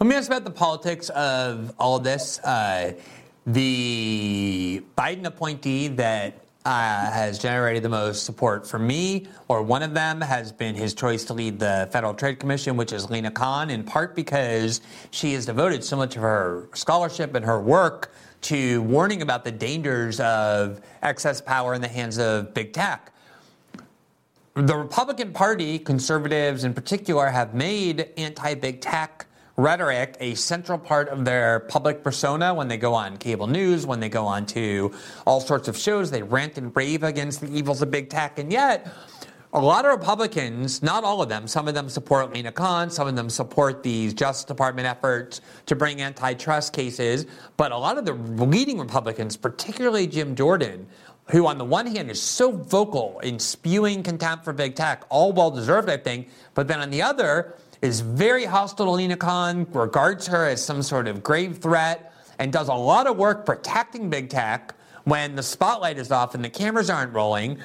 [0.00, 2.40] Let me ask about the politics of all this.
[2.40, 2.94] Uh,
[3.46, 9.94] the Biden appointee that uh, has generated the most support for me, or one of
[9.94, 13.70] them has been his choice to lead the Federal Trade Commission, which is Lina Khan,
[13.70, 14.80] in part because
[15.12, 19.52] she has devoted so much of her scholarship and her work to warning about the
[19.52, 23.12] dangers of excess power in the hands of big tech.
[24.54, 29.25] The Republican Party, conservatives in particular, have made anti big tech
[29.56, 34.00] rhetoric a central part of their public persona when they go on cable news, when
[34.00, 34.92] they go on to
[35.26, 36.10] all sorts of shows.
[36.10, 38.38] They rant and rave against the evils of big tech.
[38.38, 38.86] And yet,
[39.52, 43.08] a lot of Republicans, not all of them, some of them support Lina Khan, some
[43.08, 47.24] of them support these Justice Department efforts to bring antitrust cases,
[47.56, 50.86] but a lot of the leading Republicans, particularly Jim Jordan,
[51.30, 55.32] who, on the one hand, is so vocal in spewing contempt for big tech, all
[55.32, 59.64] well deserved, I think, but then on the other, is very hostile to Lina Khan,
[59.70, 64.10] regards her as some sort of grave threat, and does a lot of work protecting
[64.10, 64.74] big tech
[65.04, 67.58] when the spotlight is off and the cameras aren't rolling.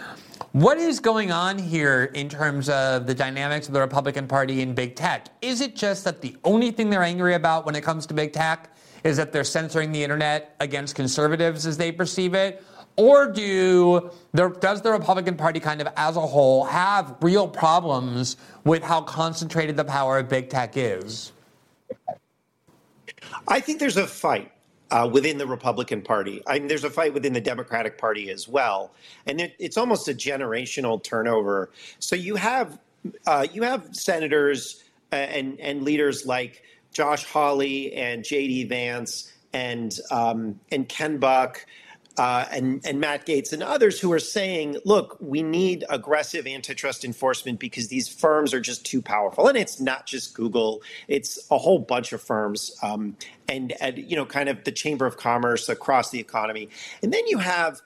[0.51, 4.75] What is going on here in terms of the dynamics of the Republican Party in
[4.75, 5.25] big tech?
[5.41, 8.31] Is it just that the only thing they're angry about when it comes to big
[8.31, 8.69] tech
[9.03, 12.63] is that they're censoring the internet against conservatives as they perceive it?
[12.95, 18.83] Or do does the Republican Party kind of as a whole have real problems with
[18.83, 21.31] how concentrated the power of big tech is?
[23.47, 24.51] I think there's a fight
[24.91, 26.43] uh, within the Republican Party.
[26.45, 28.91] I mean, there's a fight within the Democratic Party as well,
[29.25, 31.71] and it, it's almost a generational turnover.
[31.99, 32.77] So you have
[33.25, 36.63] uh, you have senators uh, and and leaders like
[36.93, 38.65] Josh Hawley and J.D.
[38.65, 41.65] Vance and um, and Ken Buck
[42.17, 47.05] uh, and, and Matt Gaetz and others who are saying, look, we need aggressive antitrust
[47.05, 49.47] enforcement because these firms are just too powerful.
[49.47, 53.15] And it's not just Google, it's a whole bunch of firms um,
[53.47, 56.69] and, and, you know, kind of the Chamber of Commerce across the economy.
[57.01, 57.81] And then you have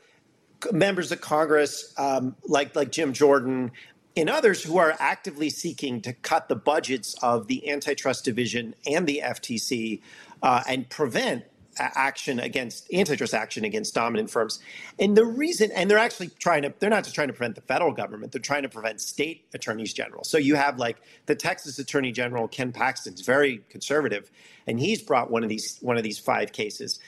[0.72, 3.72] members of Congress um, like, like Jim Jordan,
[4.18, 9.06] and others who are actively seeking to cut the budgets of the antitrust division and
[9.06, 10.02] the FTC
[10.42, 11.44] uh, and prevent
[11.78, 14.60] action against antitrust action against dominant firms.
[15.00, 17.62] And the reason, and they're actually trying to, they're not just trying to prevent the
[17.62, 20.24] federal government, they're trying to prevent state attorneys general.
[20.24, 24.32] So you have like the Texas Attorney General, Ken Paxton's very conservative,
[24.68, 27.00] and he's brought one of these, one of these five cases.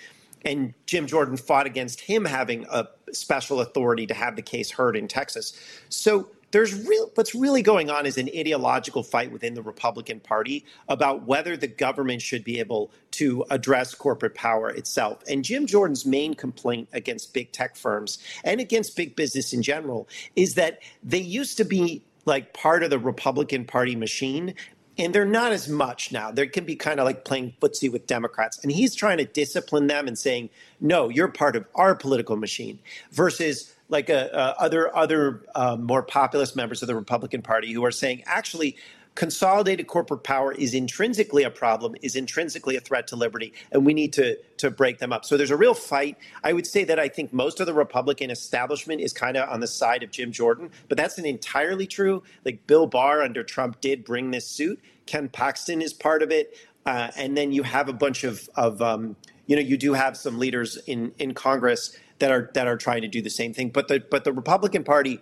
[0.46, 4.96] And Jim Jordan fought against him having a special authority to have the case heard
[4.96, 5.60] in Texas.
[5.90, 10.66] So there's real what's really going on is an ideological fight within the Republican Party
[10.88, 15.24] about whether the government should be able to address corporate power itself.
[15.28, 20.08] And Jim Jordan's main complaint against big tech firms and against big business in general
[20.36, 24.54] is that they used to be like part of the Republican Party machine,
[24.98, 26.30] and they're not as much now.
[26.30, 28.60] They can be kind of like playing footsie with Democrats.
[28.62, 30.50] And he's trying to discipline them and saying,
[30.82, 32.80] no, you're part of our political machine
[33.12, 37.86] versus like uh, uh, other other um, more populist members of the Republican Party who
[37.86, 38.78] are saying actually
[39.18, 43.94] consolidated corporate power is intrinsically a problem, is intrinsically a threat to liberty, and we
[43.94, 45.26] need to to break them up.
[45.26, 46.18] So there's a real fight.
[46.44, 49.60] I would say that I think most of the Republican establishment is kind of on
[49.60, 52.24] the side of Jim Jordan, but that's an entirely true.
[52.46, 54.80] Like Bill Barr under Trump did bring this suit.
[55.08, 58.82] Ken Paxton is part of it, uh, and then you have a bunch of of
[58.84, 59.16] um,
[59.48, 63.02] you know you do have some leaders in in Congress that are that are trying
[63.02, 63.70] to do the same thing.
[63.70, 65.20] But the but the Republican Party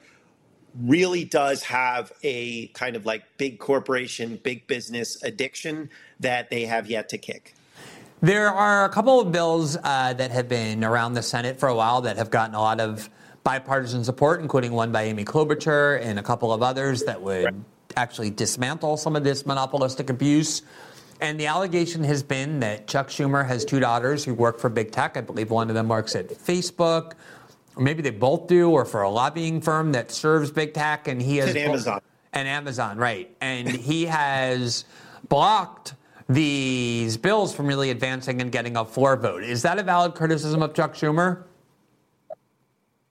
[0.82, 5.89] really does have a kind of like big corporation, big business addiction
[6.20, 7.56] that they have yet to kick.
[8.22, 11.76] There are a couple of bills uh, that have been around the Senate for a
[11.76, 13.10] while that have gotten a lot of
[13.43, 17.54] bipartisan support, including one by Amy Klobuchar and a couple of others that would right.
[17.96, 20.64] actually dismantle some of this monopolistic abuse.
[21.22, 24.91] And the allegation has been that Chuck Schumer has two daughters who work for big
[24.91, 25.16] tech.
[25.18, 27.13] I believe one of them works at Facebook,
[27.76, 31.07] or maybe they both do, or for a lobbying firm that serves big tech.
[31.07, 32.01] And he has at Amazon.
[32.34, 33.34] And Amazon, right?
[33.39, 34.84] And he has
[35.30, 35.93] blocked
[36.28, 39.43] these bills from really advancing and getting a floor vote.
[39.43, 41.43] Is that a valid criticism of Chuck Schumer?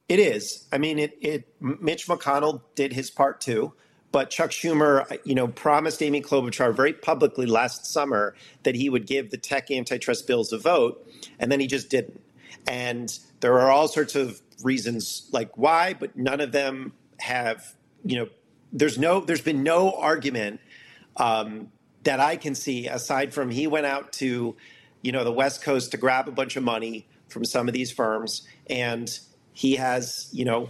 [0.09, 0.67] It is.
[0.73, 3.73] I mean, it, it Mitch McConnell did his part too.
[4.15, 9.09] But Chuck Schumer, you know, promised Amy Klobuchar very publicly last summer that he would
[9.09, 11.05] give the tech antitrust bills a vote,
[11.41, 12.21] and then he just didn't.
[12.69, 18.17] And there are all sorts of reasons like why, but none of them have, you
[18.17, 18.29] know,
[18.73, 20.61] there's no, there's been no argument
[21.17, 21.73] um,
[22.05, 24.55] that I can see aside from he went out to,
[25.03, 27.91] you know, the West Coast to grab a bunch of money from some of these
[27.91, 29.19] firms, and
[29.55, 30.69] he has, you know,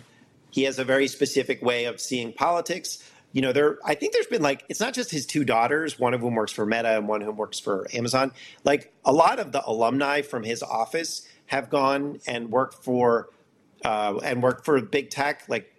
[0.48, 3.02] he has a very specific way of seeing politics
[3.34, 6.14] you know, there I think there's been like it's not just his two daughters, one
[6.14, 8.30] of whom works for Meta and one whom works for Amazon.
[8.62, 13.28] Like a lot of the alumni from his office have gone and worked for
[13.84, 15.74] uh, and worked for big tech, like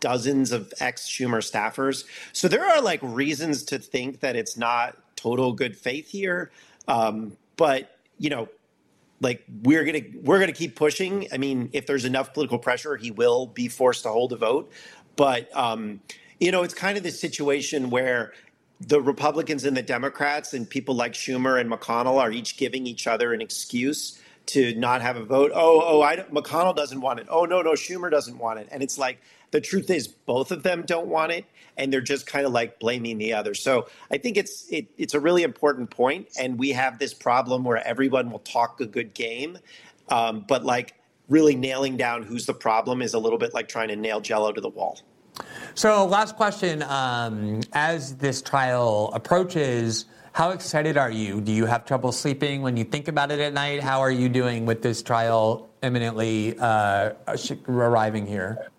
[0.00, 2.06] dozens of ex Schumer staffers.
[2.32, 6.50] So there are like reasons to think that it's not total good faith here.
[6.88, 8.48] Um, but you know,
[9.20, 11.28] like we're gonna we're gonna keep pushing.
[11.30, 14.72] I mean, if there's enough political pressure, he will be forced to hold a vote.
[15.16, 16.00] But um,
[16.40, 18.32] you know, it's kind of the situation where
[18.80, 23.06] the Republicans and the Democrats and people like Schumer and McConnell are each giving each
[23.06, 25.52] other an excuse to not have a vote.
[25.54, 27.26] Oh, oh, I McConnell doesn't want it.
[27.28, 28.68] Oh, no, no, Schumer doesn't want it.
[28.72, 29.20] And it's like
[29.50, 31.44] the truth is both of them don't want it,
[31.76, 33.54] and they're just kind of like blaming the other.
[33.54, 37.64] So I think it's it, it's a really important point, and we have this problem
[37.64, 39.58] where everyone will talk a good game,
[40.08, 40.94] um, but like
[41.28, 44.52] really nailing down who's the problem is a little bit like trying to nail jello
[44.52, 45.00] to the wall.
[45.74, 46.82] So, last question.
[46.82, 51.40] Um, as this trial approaches, how excited are you?
[51.40, 53.80] Do you have trouble sleeping when you think about it at night?
[53.80, 57.12] How are you doing with this trial imminently uh,
[57.68, 58.70] arriving here?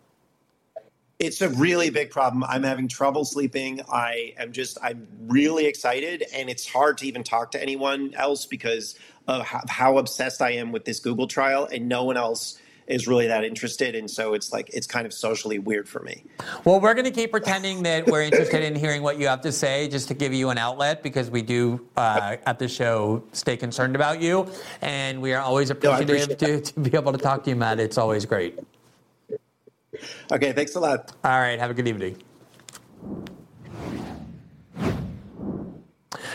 [1.20, 2.43] It's a really big problem.
[2.43, 3.82] I'm having trouble sleeping.
[3.91, 8.45] I am just, I'm really excited, and it's hard to even talk to anyone else
[8.45, 8.97] because
[9.28, 13.27] of how obsessed I am with this Google trial, and no one else is really
[13.27, 13.95] that interested.
[13.95, 16.23] And so it's like, it's kind of socially weird for me.
[16.65, 19.51] Well, we're going to keep pretending that we're interested in hearing what you have to
[19.51, 23.55] say just to give you an outlet because we do uh, at the show stay
[23.55, 24.47] concerned about you.
[24.82, 27.79] And we are always appreciative no, to, to be able to talk to you, Matt.
[27.79, 28.59] It's always great.
[30.32, 31.11] Okay, thanks a lot.
[31.23, 32.17] All right, have a good evening.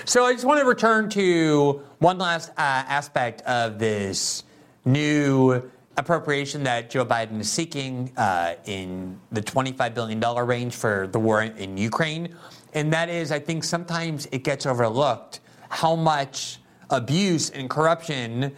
[0.05, 4.45] So I just want to return to one last uh, aspect of this
[4.85, 11.19] new appropriation that Joe Biden is seeking uh, in the $25 billion range for the
[11.19, 12.35] war in Ukraine.
[12.75, 18.55] And that is, I think sometimes it gets overlooked how much abuse and corruption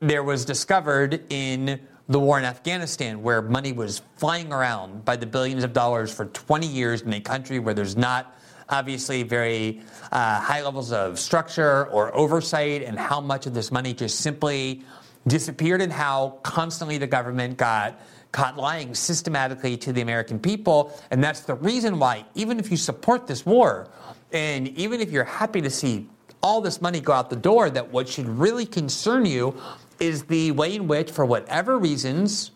[0.00, 5.26] there was discovered in the war in Afghanistan, where money was flying around by the
[5.26, 8.36] billions of dollars for 20 years in a country where there's not
[8.68, 13.92] obviously very uh, high levels of structure or oversight, and how much of this money
[13.92, 14.82] just simply
[15.26, 18.00] disappeared and how constantly the government got
[18.32, 20.92] caught lying systematically to the American people.
[21.10, 23.88] And that's the reason why, even if you support this war,
[24.32, 26.08] and even if you're happy to see
[26.42, 29.60] all this money go out the door, that what should really concern you
[29.98, 32.52] is the way in which, for whatever reasons,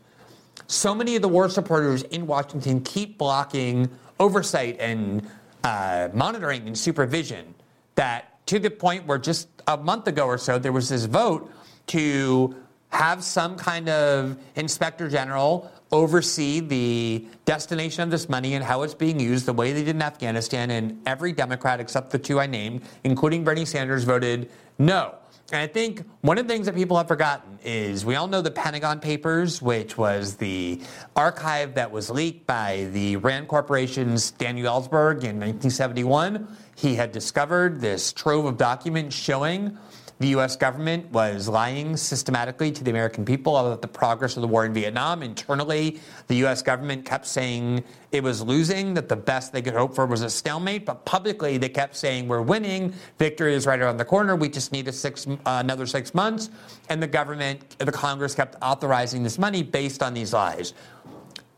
[0.66, 5.28] so many of the war supporters in Washington keep blocking oversight and
[5.64, 7.54] uh, monitoring and supervision.
[7.96, 11.50] That to the point where just a month ago or so, there was this vote
[11.88, 12.54] to
[12.90, 18.94] have some kind of inspector general oversee the destination of this money and how it's
[18.94, 20.70] being used the way they did in Afghanistan.
[20.70, 25.14] And every Democrat except the two I named, including Bernie Sanders, voted no.
[25.52, 28.40] And I think one of the things that people have forgotten is we all know
[28.40, 30.80] the Pentagon Papers, which was the
[31.14, 36.48] archive that was leaked by the Rand Corporation's Daniel Ellsberg in 1971.
[36.76, 39.76] He had discovered this trove of documents showing
[40.20, 40.54] the U.S.
[40.54, 44.72] government was lying systematically to the American people about the progress of the war in
[44.72, 45.22] Vietnam.
[45.22, 46.62] Internally, the U.S.
[46.62, 50.30] government kept saying it was losing, that the best they could hope for was a
[50.30, 50.86] stalemate.
[50.86, 54.36] But publicly, they kept saying we're winning, victory is right around the corner.
[54.36, 56.50] We just need six, uh, another six months.
[56.88, 60.74] And the government, the Congress kept authorizing this money based on these lies.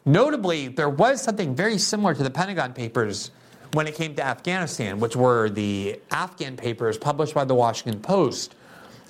[0.07, 3.32] Notably, there was something very similar to the Pentagon Papers
[3.76, 8.54] when it came to Afghanistan, which were the Afghan papers published by the Washington Post.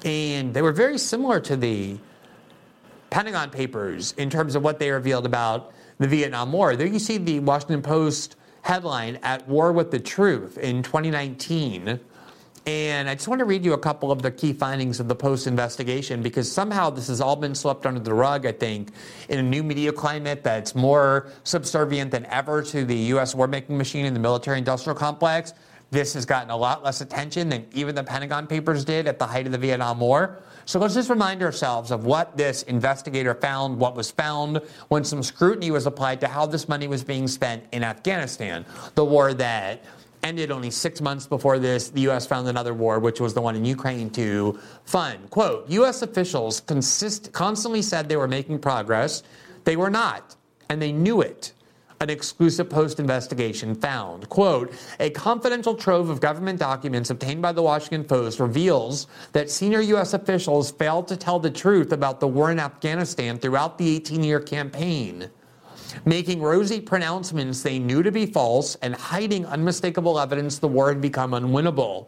[0.05, 1.97] And they were very similar to the
[3.09, 6.75] Pentagon papers in terms of what they revealed about the Vietnam War.
[6.75, 12.01] There you see the Washington Post headline, At War with the Truth, in 2019.
[12.67, 15.15] And I just want to read you a couple of the key findings of the
[15.15, 18.91] Post investigation because somehow this has all been swept under the rug, I think,
[19.29, 23.37] in a new media climate that's more subservient than ever to the U.S.
[23.37, 25.55] war making machine and the military industrial complex.
[25.93, 29.27] This has gotten a lot less attention than even the Pentagon Papers did at the
[29.27, 30.43] height of the Vietnam War.
[30.65, 35.23] So let's just remind ourselves of what this investigator found, what was found when some
[35.23, 39.85] scrutiny was applied to how this money was being spent in Afghanistan, the war that
[40.23, 41.91] ended only six months before this.
[41.91, 42.27] The U.S.
[42.27, 45.31] found another war, which was the one in Ukraine, to fund.
[45.31, 46.03] Quote U.S.
[46.03, 49.23] officials consist- constantly said they were making progress.
[49.65, 50.37] They were not,
[50.69, 51.53] and they knew it.
[51.99, 57.63] An exclusive post investigation found, quote, a confidential trove of government documents obtained by the
[57.63, 60.13] Washington Post reveals that senior U.S.
[60.13, 64.41] officials failed to tell the truth about the war in Afghanistan throughout the 18 year
[64.41, 65.31] campaign
[66.05, 71.01] making rosy pronouncements they knew to be false and hiding unmistakable evidence the war had
[71.01, 72.07] become unwinnable.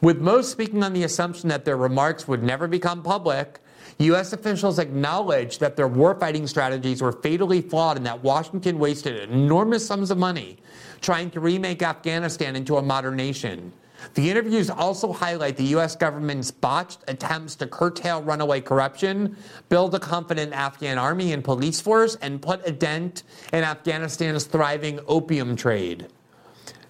[0.00, 3.60] With most speaking on the assumption that their remarks would never become public,
[3.98, 4.32] U.S.
[4.32, 10.10] officials acknowledged that their warfighting strategies were fatally flawed and that Washington wasted enormous sums
[10.10, 10.58] of money
[11.00, 13.72] trying to remake Afghanistan into a modern nation.
[14.14, 15.96] The interviews also highlight the U.S.
[15.96, 19.36] government's botched attempts to curtail runaway corruption,
[19.68, 23.22] build a confident Afghan army and police force, and put a dent
[23.52, 26.08] in Afghanistan's thriving opium trade.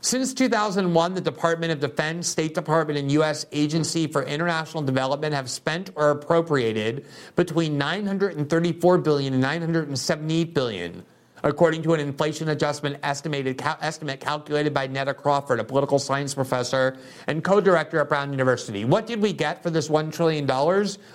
[0.05, 3.47] Since 2001, the Department of Defense, State Department, and U.S.
[3.53, 7.07] Agency for International Development have spent or appropriated
[7.37, 11.05] between 934 billion and 978 billion
[11.43, 16.35] according to an inflation adjustment estimated cal- estimate calculated by Neta Crawford, a political science
[16.35, 18.85] professor and co-director at Brown University.
[18.85, 20.47] What did we get for this $1 trillion?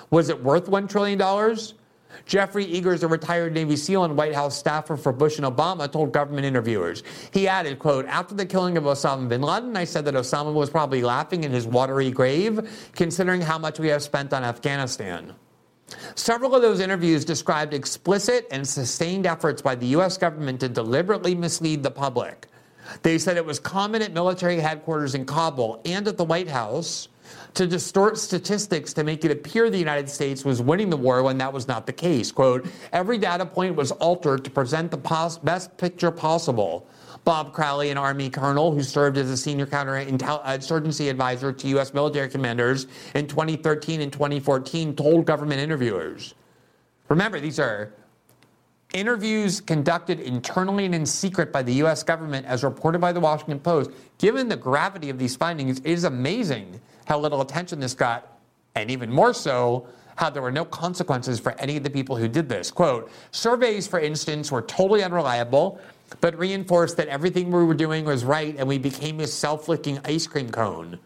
[0.09, 1.57] Was it worth $1 trillion?
[2.25, 6.11] Jeffrey Eggers, a retired Navy SEAL and White House staffer for Bush and Obama, told
[6.11, 7.03] government interviewers.
[7.31, 10.69] He added, quote, after the killing of Osama bin Laden, I said that Osama was
[10.69, 15.33] probably laughing in his watery grave, considering how much we have spent on Afghanistan.
[16.15, 20.17] Several of those interviews described explicit and sustained efforts by the U.S.
[20.17, 22.47] government to deliberately mislead the public.
[23.03, 27.09] They said it was common at military headquarters in Kabul and at the White House
[27.53, 31.37] to distort statistics to make it appear the United States was winning the war when
[31.39, 32.31] that was not the case.
[32.31, 36.87] Quote, every data point was altered to present the pos- best picture possible.
[37.27, 41.93] Bob Crowley, an Army colonel who served as a senior counterinsurgency uh, advisor to U.S.
[41.93, 46.35] military commanders in 2013 and 2014, told government interviewers.
[47.09, 47.93] Remember, these are
[48.93, 52.01] interviews conducted internally and in secret by the U.S.
[52.01, 53.91] government, as reported by the Washington Post.
[54.19, 58.39] Given the gravity of these findings, it is amazing how little attention this got,
[58.73, 62.29] and even more so, how there were no consequences for any of the people who
[62.29, 62.71] did this.
[62.71, 65.81] Quote Surveys, for instance, were totally unreliable
[66.21, 69.99] but reinforced that everything we were doing was right and we became a self licking
[70.05, 70.99] ice cream cone.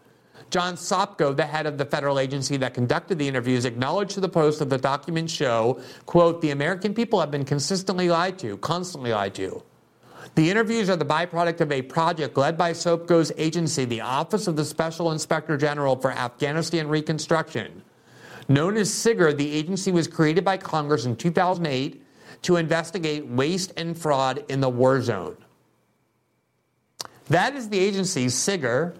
[0.50, 4.28] John Sopko, the head of the federal agency that conducted the interviews, acknowledged to the
[4.28, 9.12] Post that the documents show, quote, the American people have been consistently lied to, constantly
[9.12, 9.62] lied to.
[10.34, 14.56] The interviews are the byproduct of a project led by Sopko's agency, the Office of
[14.56, 17.82] the Special Inspector General for Afghanistan Reconstruction.
[18.48, 22.01] Known as SIGAR, the agency was created by Congress in 2008
[22.42, 25.36] to investigate waste and fraud in the war zone.
[27.28, 28.94] That is the agency, SIGAR,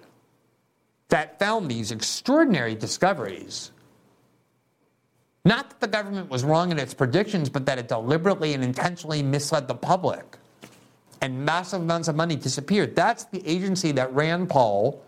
[1.08, 3.72] that found these extraordinary discoveries.
[5.44, 9.22] Not that the government was wrong in its predictions, but that it deliberately and intentionally
[9.22, 10.38] misled the public.
[11.20, 12.96] And massive amounts of money disappeared.
[12.96, 15.02] That's the agency that Rand Paul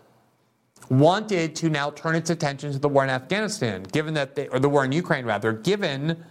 [0.89, 4.59] wanted to now turn its attention to the war in Afghanistan, given that they, or
[4.59, 6.23] the war in Ukraine rather, given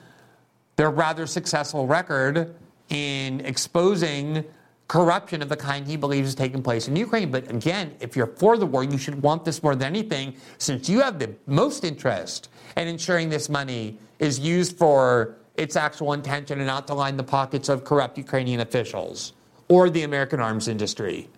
[0.77, 2.55] their rather successful record
[2.89, 4.45] in exposing
[4.89, 7.31] corruption of the kind he believes is taking place in Ukraine.
[7.31, 10.89] But again, if you're for the war, you should want this more than anything, since
[10.89, 16.59] you have the most interest in ensuring this money is used for its actual intention
[16.59, 19.33] and not to line the pockets of corrupt Ukrainian officials
[19.68, 21.29] or the American arms industry.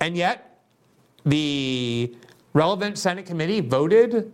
[0.00, 0.60] And yet,
[1.26, 2.16] the
[2.52, 4.32] relevant Senate committee voted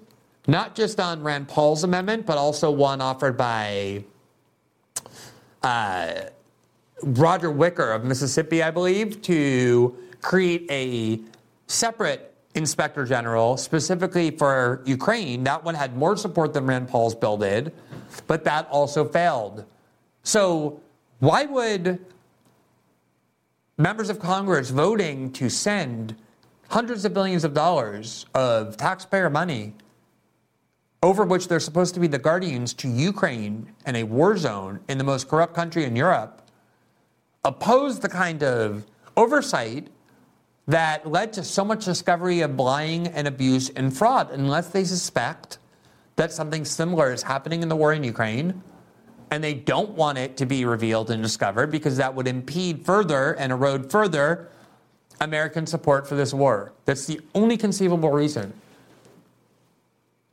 [0.51, 4.03] not just on Rand Paul's amendment, but also one offered by
[5.63, 6.13] uh,
[7.05, 11.21] Roger Wicker of Mississippi, I believe, to create a
[11.69, 15.45] separate inspector general specifically for Ukraine.
[15.45, 17.73] That one had more support than Rand Paul's bill did,
[18.27, 19.65] but that also failed.
[20.25, 20.81] So,
[21.21, 22.05] why would
[23.79, 26.17] members of Congress voting to send
[26.69, 29.75] hundreds of billions of dollars of taxpayer money
[31.03, 34.99] over which they're supposed to be the guardians to Ukraine and a war zone in
[34.99, 36.43] the most corrupt country in Europe,
[37.45, 38.85] oppose the kind of
[39.17, 39.89] oversight
[40.69, 45.59] that led to so much discovery of lying and abuse and fraud, unless they suspect
[46.17, 48.63] that something similar is happening in the war in Ukraine.
[49.33, 53.33] And they don't want it to be revealed and discovered because that would impede further
[53.35, 54.49] and erode further
[55.21, 56.73] American support for this war.
[56.85, 58.53] That's the only conceivable reason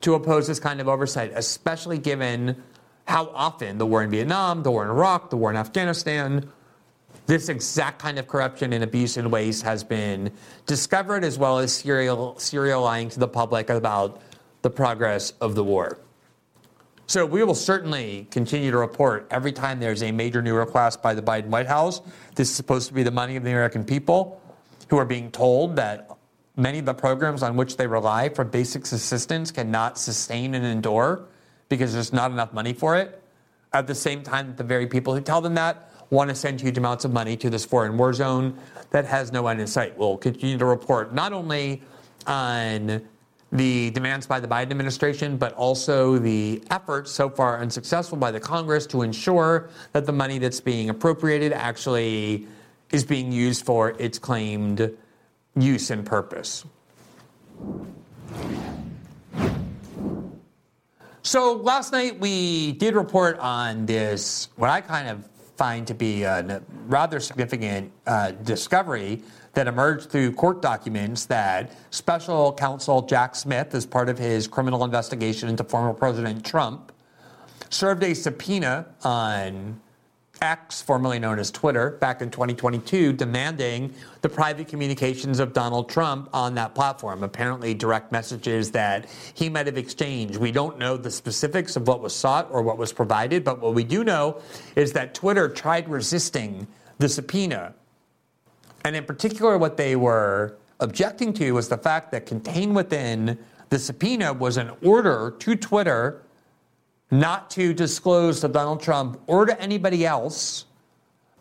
[0.08, 2.64] to oppose this kind of oversight, especially given
[3.10, 6.50] how often the war in Vietnam, the war in Iraq, the war in Afghanistan,
[7.26, 10.32] this exact kind of corruption and abuse and waste has been
[10.66, 14.22] discovered, as well as serial, serial lying to the public about
[14.62, 16.00] the progress of the war.
[17.08, 21.16] So we will certainly continue to report every time there's a major new request by
[21.16, 22.00] the Biden White House.
[22.34, 24.42] This is supposed to be the money of the American people
[24.90, 26.17] who are being told that
[26.60, 31.28] Many of the programs on which they rely for basic assistance cannot sustain and endure
[31.70, 33.22] because there's not enough money for it.
[33.74, 36.80] At the same time, the very people who tell them that want to send huge
[36.80, 38.58] amounts of money to this foreign war zone
[38.90, 39.96] that has no end in sight.
[40.00, 41.84] We'll continue to report not only
[42.26, 43.08] on
[43.52, 48.40] the demands by the Biden administration, but also the efforts so far unsuccessful by the
[48.40, 52.48] Congress to ensure that the money that's being appropriated actually
[52.92, 54.92] is being used for its claimed
[55.58, 56.66] use and purpose.
[61.22, 65.28] So last night we did report on this, what I kind of
[65.58, 69.22] find to be a rather significant uh, discovery
[69.54, 74.86] that emerged through court documents that special counsel Jack Smith, as part of his criminal
[74.86, 76.92] investigation into former President Trump,
[77.70, 79.82] served a subpoena on
[80.42, 86.30] X, formerly known as Twitter, back in 2022, demanding the private communications of Donald Trump
[86.34, 87.24] on that platform.
[87.24, 90.38] Apparently, direct messages that he might have exchanged.
[90.38, 93.74] We don't know the specifics of what was sought or what was provided, but what
[93.74, 94.42] we do know
[94.76, 96.68] is that Twitter tried resisting
[97.00, 97.74] the subpoena.
[98.84, 103.38] And in particular, what they were objecting to was the fact that contained within
[103.70, 106.22] the subpoena was an order to Twitter
[107.12, 110.66] not to disclose to Donald Trump or to anybody else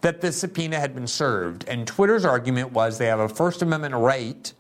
[0.00, 1.64] that the subpoena had been served.
[1.68, 4.52] And Twitter's argument was they have a First Amendment right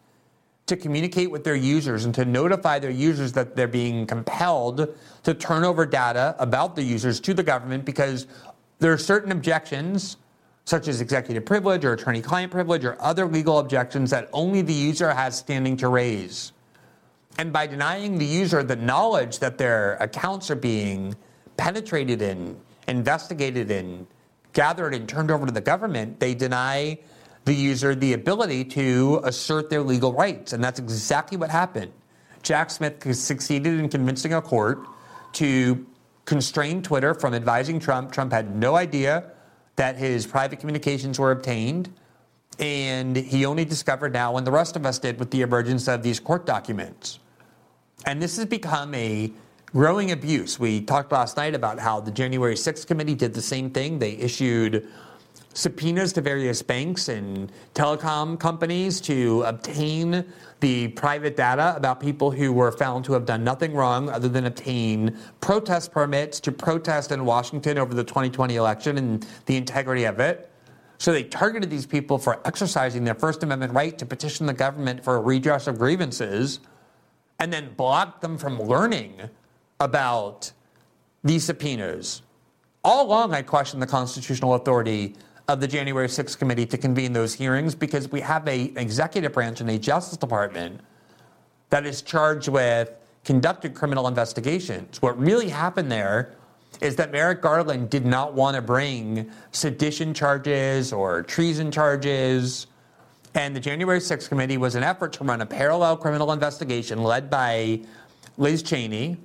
[0.66, 4.88] to communicate with their users and to notify their users that they're being compelled
[5.22, 8.26] to turn over data about the users to the government because
[8.80, 10.16] there are certain objections,
[10.64, 14.72] such as executive privilege or attorney client privilege or other legal objections, that only the
[14.72, 16.52] user has standing to raise.
[17.38, 21.14] And by denying the user the knowledge that their accounts are being
[21.56, 22.56] penetrated in,
[22.88, 24.06] investigated in,
[24.52, 26.98] gathered and turned over to the government, they deny
[27.44, 30.52] the user the ability to assert their legal rights.
[30.52, 31.92] And that's exactly what happened.
[32.42, 34.86] Jack Smith succeeded in convincing a court
[35.34, 35.86] to
[36.24, 38.12] constrain Twitter from advising Trump.
[38.12, 39.32] Trump had no idea
[39.76, 41.92] that his private communications were obtained.
[42.58, 46.02] And he only discovered now, when the rest of us did, with the emergence of
[46.02, 47.18] these court documents.
[48.04, 49.32] And this has become a
[49.66, 50.60] growing abuse.
[50.60, 53.98] We talked last night about how the January 6th committee did the same thing.
[53.98, 54.86] They issued
[55.54, 60.24] subpoenas to various banks and telecom companies to obtain
[60.60, 64.44] the private data about people who were found to have done nothing wrong other than
[64.46, 70.20] obtain protest permits to protest in Washington over the 2020 election and the integrity of
[70.20, 70.50] it.
[70.98, 75.02] So they targeted these people for exercising their First Amendment right to petition the government
[75.02, 76.60] for a redress of grievances
[77.38, 79.20] and then blocked them from learning
[79.80, 80.52] about
[81.22, 82.22] these subpoenas.
[82.84, 85.16] All along, I questioned the constitutional authority
[85.48, 89.32] of the January 6th committee to convene those hearings because we have a, an executive
[89.32, 90.80] branch and a Justice Department
[91.70, 92.90] that is charged with
[93.24, 95.02] conducting criminal investigations.
[95.02, 96.34] What really happened there
[96.80, 102.66] is that Merrick Garland did not want to bring sedition charges or treason charges
[103.36, 107.28] and the January 6th committee was an effort to run a parallel criminal investigation led
[107.28, 107.80] by
[108.38, 109.18] Liz Cheney,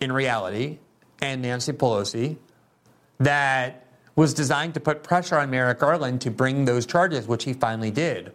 [0.00, 0.78] in reality,
[1.20, 2.36] and Nancy Pelosi,
[3.18, 7.52] that was designed to put pressure on Merrick Garland to bring those charges, which he
[7.52, 8.32] finally did.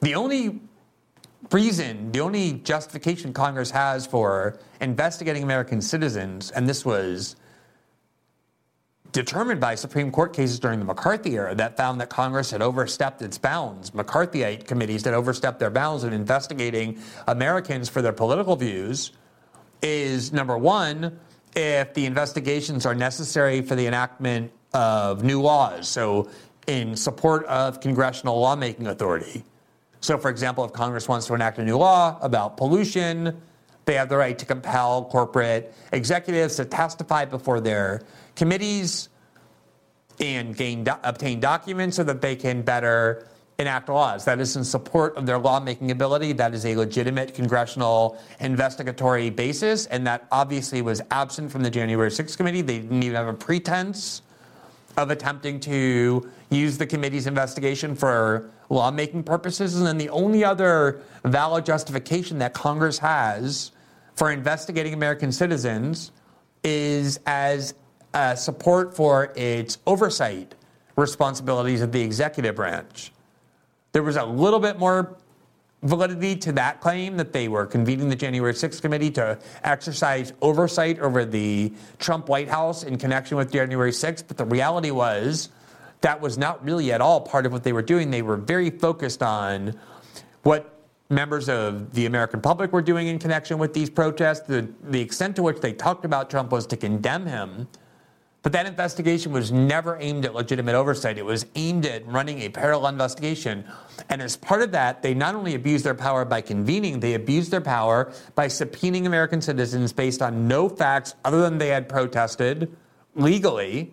[0.00, 0.60] The only
[1.50, 7.36] reason, the only justification Congress has for investigating American citizens, and this was
[9.12, 13.22] determined by Supreme Court cases during the McCarthy era that found that Congress had overstepped
[13.22, 13.90] its bounds.
[13.92, 19.12] McCarthyite committees that overstepped their bounds in investigating Americans for their political views
[19.82, 21.18] is number one,
[21.54, 25.88] if the investigations are necessary for the enactment of new laws.
[25.88, 26.28] So,
[26.66, 29.44] in support of congressional lawmaking authority.
[30.00, 33.40] So, for example, if Congress wants to enact a new law about pollution,
[33.84, 38.02] they have the right to compel corporate executives to testify before their
[38.36, 39.08] committees
[40.20, 43.26] and gain do- obtain documents so that they can better
[43.58, 44.24] enact laws.
[44.26, 46.32] That is in support of their lawmaking ability.
[46.32, 52.10] That is a legitimate congressional investigatory basis, and that obviously was absent from the January
[52.10, 52.60] 6th committee.
[52.60, 54.22] They didn't even have a pretense
[54.96, 59.76] of attempting to use the committee's investigation for lawmaking purposes.
[59.76, 63.72] And then the only other valid justification that Congress has
[64.14, 66.12] for investigating American citizens
[66.64, 67.74] is as
[68.16, 70.54] uh, support for its oversight
[70.96, 73.12] responsibilities of the executive branch.
[73.92, 75.18] There was a little bit more
[75.82, 80.98] validity to that claim that they were convening the January 6th committee to exercise oversight
[81.00, 84.24] over the Trump White House in connection with January 6th.
[84.26, 85.50] But the reality was
[86.00, 88.10] that was not really at all part of what they were doing.
[88.10, 89.78] They were very focused on
[90.42, 90.72] what
[91.10, 94.46] members of the American public were doing in connection with these protests.
[94.46, 97.68] The, the extent to which they talked about Trump was to condemn him
[98.46, 101.18] but that investigation was never aimed at legitimate oversight.
[101.18, 103.64] It was aimed at running a parallel investigation.
[104.08, 107.50] And as part of that, they not only abused their power by convening, they abused
[107.50, 112.70] their power by subpoenaing American citizens based on no facts other than they had protested
[113.16, 113.92] legally,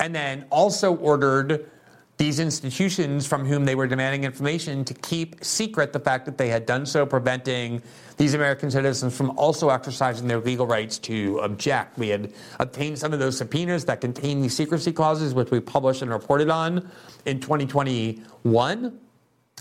[0.00, 1.70] and then also ordered
[2.18, 6.48] these institutions from whom they were demanding information to keep secret the fact that they
[6.48, 7.82] had done so, preventing
[8.16, 11.98] these American citizens from also exercising their legal rights to object.
[11.98, 16.00] We had obtained some of those subpoenas that contain these secrecy clauses, which we published
[16.00, 16.90] and reported on
[17.26, 18.98] in 2021.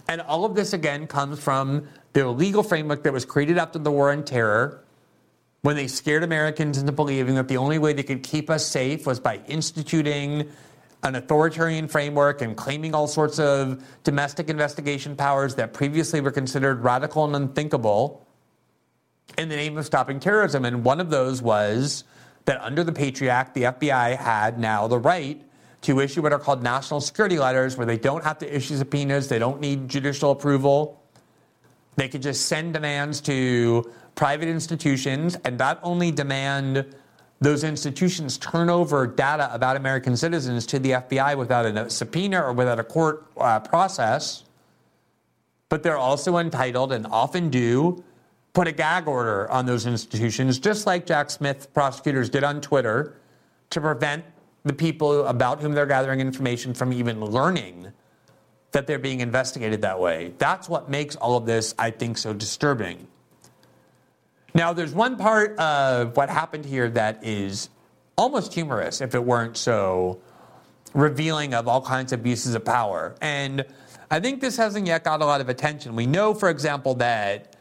[0.07, 3.91] And all of this, again, comes from the legal framework that was created after the
[3.91, 4.81] war on terror
[5.61, 9.05] when they scared Americans into believing that the only way they could keep us safe
[9.05, 10.49] was by instituting
[11.05, 16.83] an authoritarian framework and claiming all sorts of domestic investigation powers that previously were considered
[16.83, 18.25] radical and unthinkable
[19.37, 20.65] in the name of stopping terrorism.
[20.65, 22.05] And one of those was
[22.45, 25.39] that under the Patriot Act, the FBI had now the right
[25.81, 29.27] to issue what are called national security letters, where they don't have to issue subpoenas,
[29.27, 31.03] they don't need judicial approval.
[31.97, 36.95] They could just send demands to private institutions and not only demand
[37.41, 42.53] those institutions turn over data about American citizens to the FBI without a subpoena or
[42.53, 44.43] without a court uh, process,
[45.69, 48.03] but they're also entitled and often do
[48.53, 53.17] put a gag order on those institutions, just like Jack Smith prosecutors did on Twitter,
[53.69, 54.23] to prevent
[54.63, 57.91] the people about whom they're gathering information from even learning
[58.71, 60.33] that they're being investigated that way.
[60.37, 63.07] That's what makes all of this, I think, so disturbing.
[64.55, 67.67] Now, there's one part of what happened here that is
[68.17, 70.21] almost humorous if it weren't so
[70.93, 73.15] revealing of all kinds of abuses of power.
[73.19, 73.65] And
[74.09, 75.93] I think this hasn't yet got a lot of attention.
[75.93, 77.57] We know, for example, that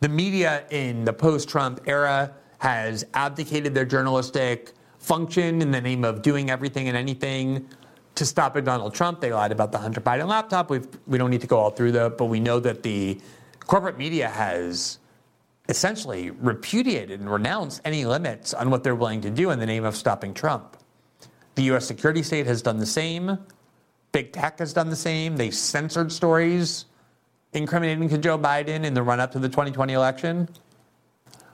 [0.00, 6.04] the media in the post Trump era has abdicated their journalistic function in the name
[6.04, 7.66] of doing everything and anything
[8.16, 9.22] to stop at Donald Trump.
[9.22, 10.68] They lied about the Hunter Biden laptop.
[10.68, 13.18] We've, we don't need to go all through that, but we know that the
[13.66, 14.98] corporate media has
[15.68, 19.84] essentially repudiated and renounced any limits on what they're willing to do in the name
[19.84, 20.76] of stopping Trump.
[21.56, 23.38] The US security state has done the same.
[24.12, 25.36] Big tech has done the same.
[25.36, 26.86] They censored stories
[27.52, 30.48] incriminating Joe Biden in the run up to the 2020 election.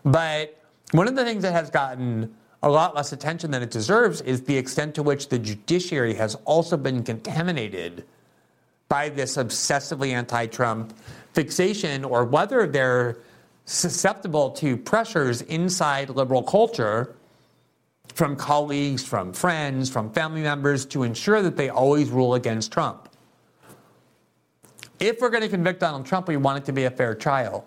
[0.05, 0.61] But
[0.93, 4.43] one of the things that has gotten a lot less attention than it deserves is
[4.43, 8.05] the extent to which the judiciary has also been contaminated
[8.89, 10.97] by this obsessively anti Trump
[11.32, 13.19] fixation or whether they're
[13.65, 17.15] susceptible to pressures inside liberal culture
[18.15, 23.09] from colleagues, from friends, from family members to ensure that they always rule against Trump.
[25.01, 27.66] If we're going to convict Donald Trump, we want it to be a fair trial,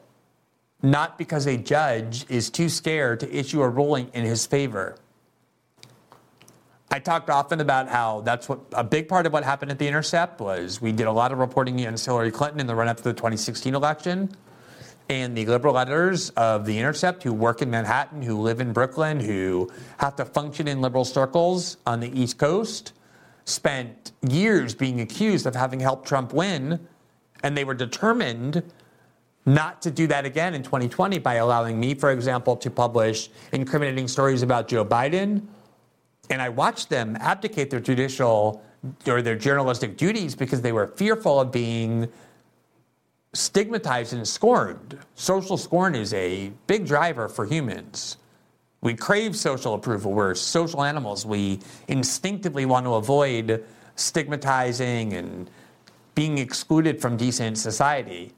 [0.82, 4.96] not because a judge is too scared to issue a ruling in his favor.
[6.90, 9.88] I talked often about how that's what a big part of what happened at The
[9.88, 12.98] Intercept was we did a lot of reporting against Hillary Clinton in the run up
[12.98, 14.30] to the 2016 election
[15.10, 19.20] and the liberal editors of The Intercept who work in Manhattan, who live in Brooklyn,
[19.20, 22.94] who have to function in liberal circles on the East Coast,
[23.46, 26.86] spent years being accused of having helped Trump win,
[27.44, 28.64] and they were determined
[29.46, 34.08] not to do that again in 2020 by allowing me, for example, to publish incriminating
[34.10, 35.42] stories about Joe Biden.
[36.30, 38.62] And I watched them abdicate their judicial
[39.08, 42.10] or their journalistic duties because they were fearful of being
[43.38, 44.98] stigmatized and scorned.
[45.14, 48.18] Social scorn is a big driver for humans.
[48.82, 50.12] We crave social approval.
[50.12, 51.26] We're social animals.
[51.26, 53.64] We instinctively want to avoid
[53.96, 55.50] stigmatizing and
[56.16, 58.34] being excluded from decent society.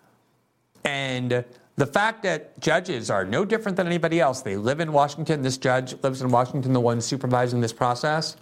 [0.84, 1.46] And
[1.78, 5.58] the fact that judges are no different than anybody else, they live in Washington, this
[5.58, 8.36] judge lives in Washington, the one supervising this process,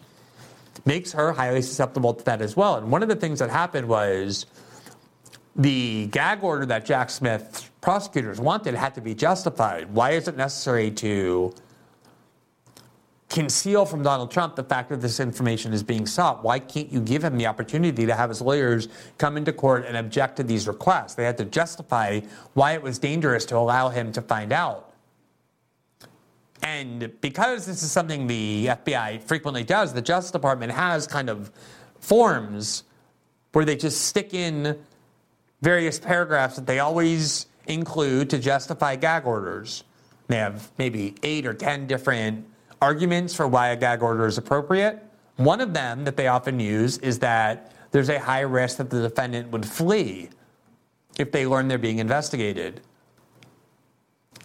[0.86, 2.78] makes her highly susceptible to that as well.
[2.78, 4.48] And one of the things that happened was
[5.58, 9.92] the gag order that Jack Smith prosecutors wanted had to be justified.
[9.92, 11.54] Why is it necessary to
[13.30, 16.44] conceal from Donald Trump the fact that this information is being sought?
[16.44, 19.98] Why can't you give him the opportunity to have his lawyers come into court and
[19.98, 21.16] object to these requests?
[21.16, 22.22] They had to justify
[22.54, 24.94] why it was dangerous to allow him to find out.
[26.62, 31.52] And because this is something the FBI frequently does, the Justice Department has kind of
[32.00, 32.84] forms
[33.54, 34.78] where they just stick in
[35.62, 39.84] various paragraphs that they always include to justify gag orders.
[40.28, 42.46] They have maybe eight or 10 different
[42.82, 45.04] arguments for why a gag order is appropriate.
[45.38, 49.02] One of them that they often use is that there's a high risk that the
[49.02, 50.30] defendant would flee
[51.18, 52.82] if they learn they're being investigated.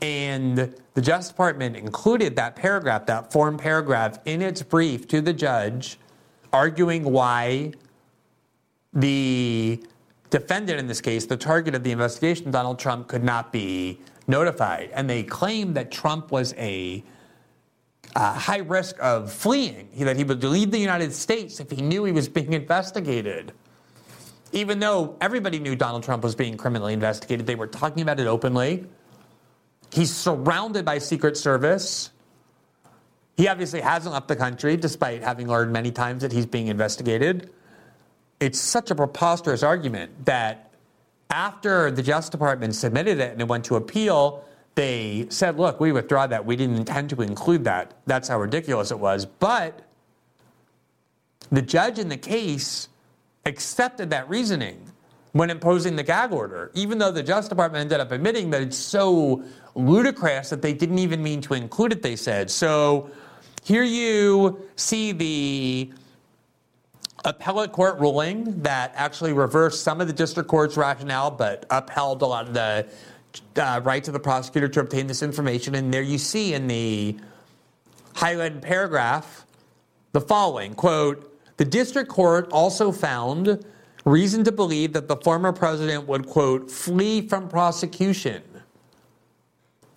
[0.00, 5.32] And the Justice Department included that paragraph, that form paragraph, in its brief to the
[5.32, 5.98] judge,
[6.52, 7.72] arguing why
[8.92, 9.82] the
[10.32, 14.90] defendant in this case, the target of the investigation, Donald Trump, could not be notified.
[14.94, 17.04] And they claimed that Trump was a
[18.16, 22.04] uh, high risk of fleeing, that he would leave the United States if he knew
[22.04, 23.52] he was being investigated.
[24.52, 28.26] Even though everybody knew Donald Trump was being criminally investigated, they were talking about it
[28.26, 28.86] openly.
[29.92, 32.10] He's surrounded by Secret Service.
[33.36, 37.50] He obviously hasn't left the country, despite having learned many times that he's being investigated
[38.42, 40.72] it's such a preposterous argument that
[41.30, 44.44] after the Justice Department submitted it and it went to appeal,
[44.74, 46.44] they said, look, we withdraw that.
[46.44, 47.94] We didn't intend to include that.
[48.06, 49.26] That's how ridiculous it was.
[49.26, 49.86] But
[51.52, 52.88] the judge in the case
[53.46, 54.90] accepted that reasoning
[55.30, 58.76] when imposing the gag order, even though the Justice Department ended up admitting that it's
[58.76, 59.44] so
[59.76, 62.50] ludicrous that they didn't even mean to include it, they said.
[62.50, 63.08] So
[63.62, 65.92] here you see the
[67.24, 72.26] appellate court ruling that actually reversed some of the district court's rationale, but upheld a
[72.26, 72.86] lot of the
[73.56, 75.74] uh, rights of the prosecutor to obtain this information.
[75.74, 77.16] And there you see in the
[78.14, 79.46] highlighted paragraph
[80.12, 83.64] the following quote, the district court also found
[84.04, 88.42] reason to believe that the former president would, quote, flee from prosecution.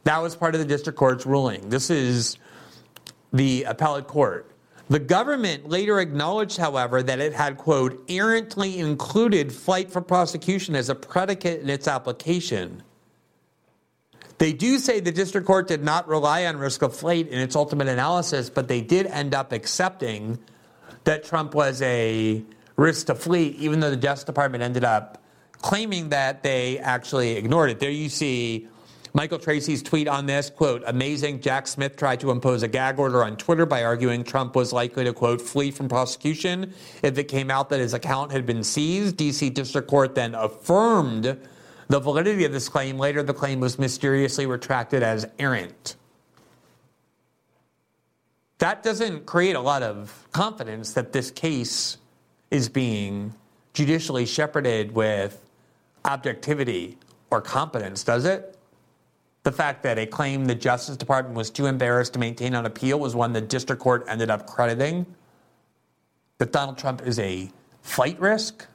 [0.03, 1.69] That was part of the district court's ruling.
[1.69, 2.37] This is
[3.33, 4.49] the appellate court.
[4.87, 10.89] The government later acknowledged, however, that it had, quote, errantly included flight from prosecution as
[10.89, 12.83] a predicate in its application.
[14.37, 17.55] They do say the district court did not rely on risk of flight in its
[17.55, 20.37] ultimate analysis, but they did end up accepting
[21.05, 22.43] that Trump was a
[22.75, 25.21] risk to flee, even though the Justice Department ended up
[25.61, 27.79] claiming that they actually ignored it.
[27.79, 28.67] There you see
[29.15, 31.39] Michael Tracey's tweet on this quote, amazing.
[31.39, 35.05] Jack Smith tried to impose a gag order on Twitter by arguing Trump was likely
[35.05, 39.15] to, quote, flee from prosecution if it came out that his account had been seized.
[39.15, 41.39] DC District Court then affirmed
[41.87, 42.99] the validity of this claim.
[42.99, 45.95] Later, the claim was mysteriously retracted as errant
[48.59, 51.97] that doesn't create a lot of confidence that this case
[52.51, 53.33] is being
[53.73, 55.41] judicially shepherded with
[56.05, 56.97] objectivity
[57.29, 58.54] or competence, does it?
[59.45, 62.99] The fact that a claim the Justice Department was too embarrassed to maintain on appeal
[62.99, 65.05] was one the district court ended up crediting.
[66.39, 67.51] That Donald Trump is a
[67.83, 68.65] flight risk.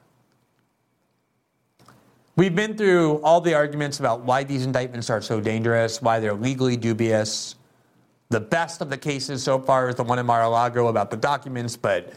[2.37, 6.35] We've been through all the arguments about why these indictments are so dangerous, why they're
[6.35, 7.57] legally dubious.
[8.29, 11.77] The best of the cases so far is the one in Mar-a-Lago about the documents,
[11.77, 12.13] but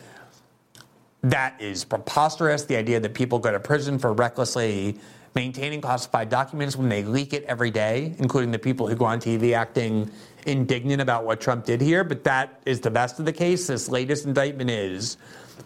[1.24, 2.66] that is preposterous.
[2.66, 5.00] The idea that people go to prison for recklessly
[5.36, 9.20] maintaining classified documents when they leak it every day, including the people who go on
[9.20, 10.10] TV acting
[10.46, 12.04] indignant about what Trump did here.
[12.04, 13.68] But that is the best of the case.
[13.68, 15.18] This latest indictment is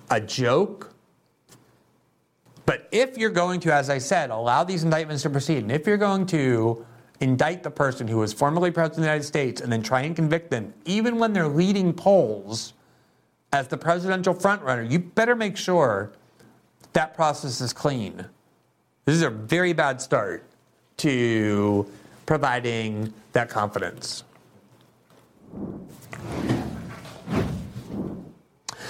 [0.09, 0.93] a joke.
[2.65, 5.87] But if you're going to, as I said, allow these indictments to proceed, and if
[5.87, 6.85] you're going to
[7.19, 10.15] indict the person who was formerly president of the United States and then try and
[10.15, 12.73] convict them, even when they're leading polls
[13.53, 16.11] as the presidential frontrunner, you better make sure
[16.93, 18.25] that process is clean.
[19.07, 20.43] This is a very bad start
[20.97, 21.89] to
[22.25, 24.25] providing that confidence.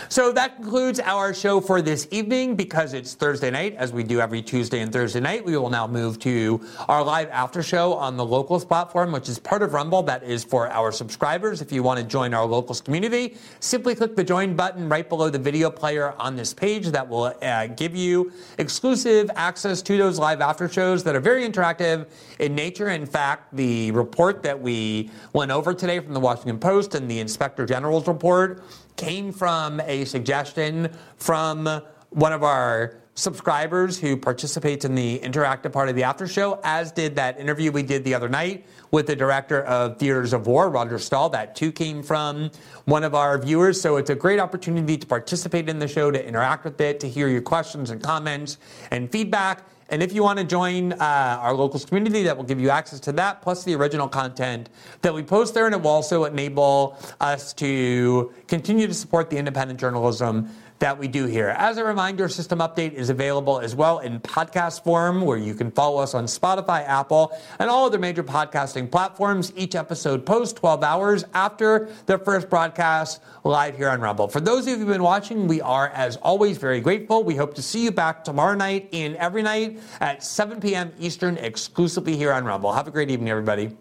[0.10, 4.22] So that concludes our show for this evening because it's Thursday night, as we do
[4.22, 5.44] every Tuesday and Thursday night.
[5.44, 9.38] We will now move to our live after show on the Locals platform, which is
[9.38, 10.04] part of Rumble.
[10.04, 11.62] That is for our subscribers.
[11.62, 15.30] If you want to join our Locals community, simply click the join button right below
[15.30, 16.88] the video player on this page.
[16.88, 21.46] That will uh, give you exclusive access to those live after shows that are very
[21.46, 22.08] interactive
[22.40, 22.90] in nature.
[22.90, 27.20] In fact, the report that we went over today from the Washington Post and the
[27.20, 28.64] Inspector General's report
[28.98, 35.90] came from a suggestion from one of our subscribers who participates in the interactive part
[35.90, 39.16] of the after show, as did that interview we did the other night with the
[39.16, 41.30] director of Theaters of War, Roger Stahl.
[41.30, 42.52] That too came from
[42.86, 43.82] one of our viewers.
[43.82, 47.10] So it's a great opportunity to participate in the show, to interact with it, to
[47.10, 48.60] hear your questions and comments
[48.92, 49.64] and feedback.
[49.90, 53.00] And if you want to join uh, our locals community, that will give you access
[53.02, 54.70] to that, plus the original content
[55.02, 59.38] that we post there, and it will also enable us to continue to support the
[59.38, 60.50] independent journalism
[60.80, 61.50] that we do here.
[61.50, 65.72] As a reminder, System Update is available as well in podcast form, where you can
[65.72, 69.52] follow us on Spotify, Apple, and all other major podcasting platforms.
[69.56, 74.28] Each episode posts 12 hours after the first broadcast live here on Rumble.
[74.28, 77.24] For those of you who've been watching, we are, as always, very grateful.
[77.24, 80.92] We hope to see you back tomorrow night and every night at 7 p.m.
[81.00, 82.74] Eastern, exclusively here on Rumble.
[82.74, 83.76] Have a great evening, everybody.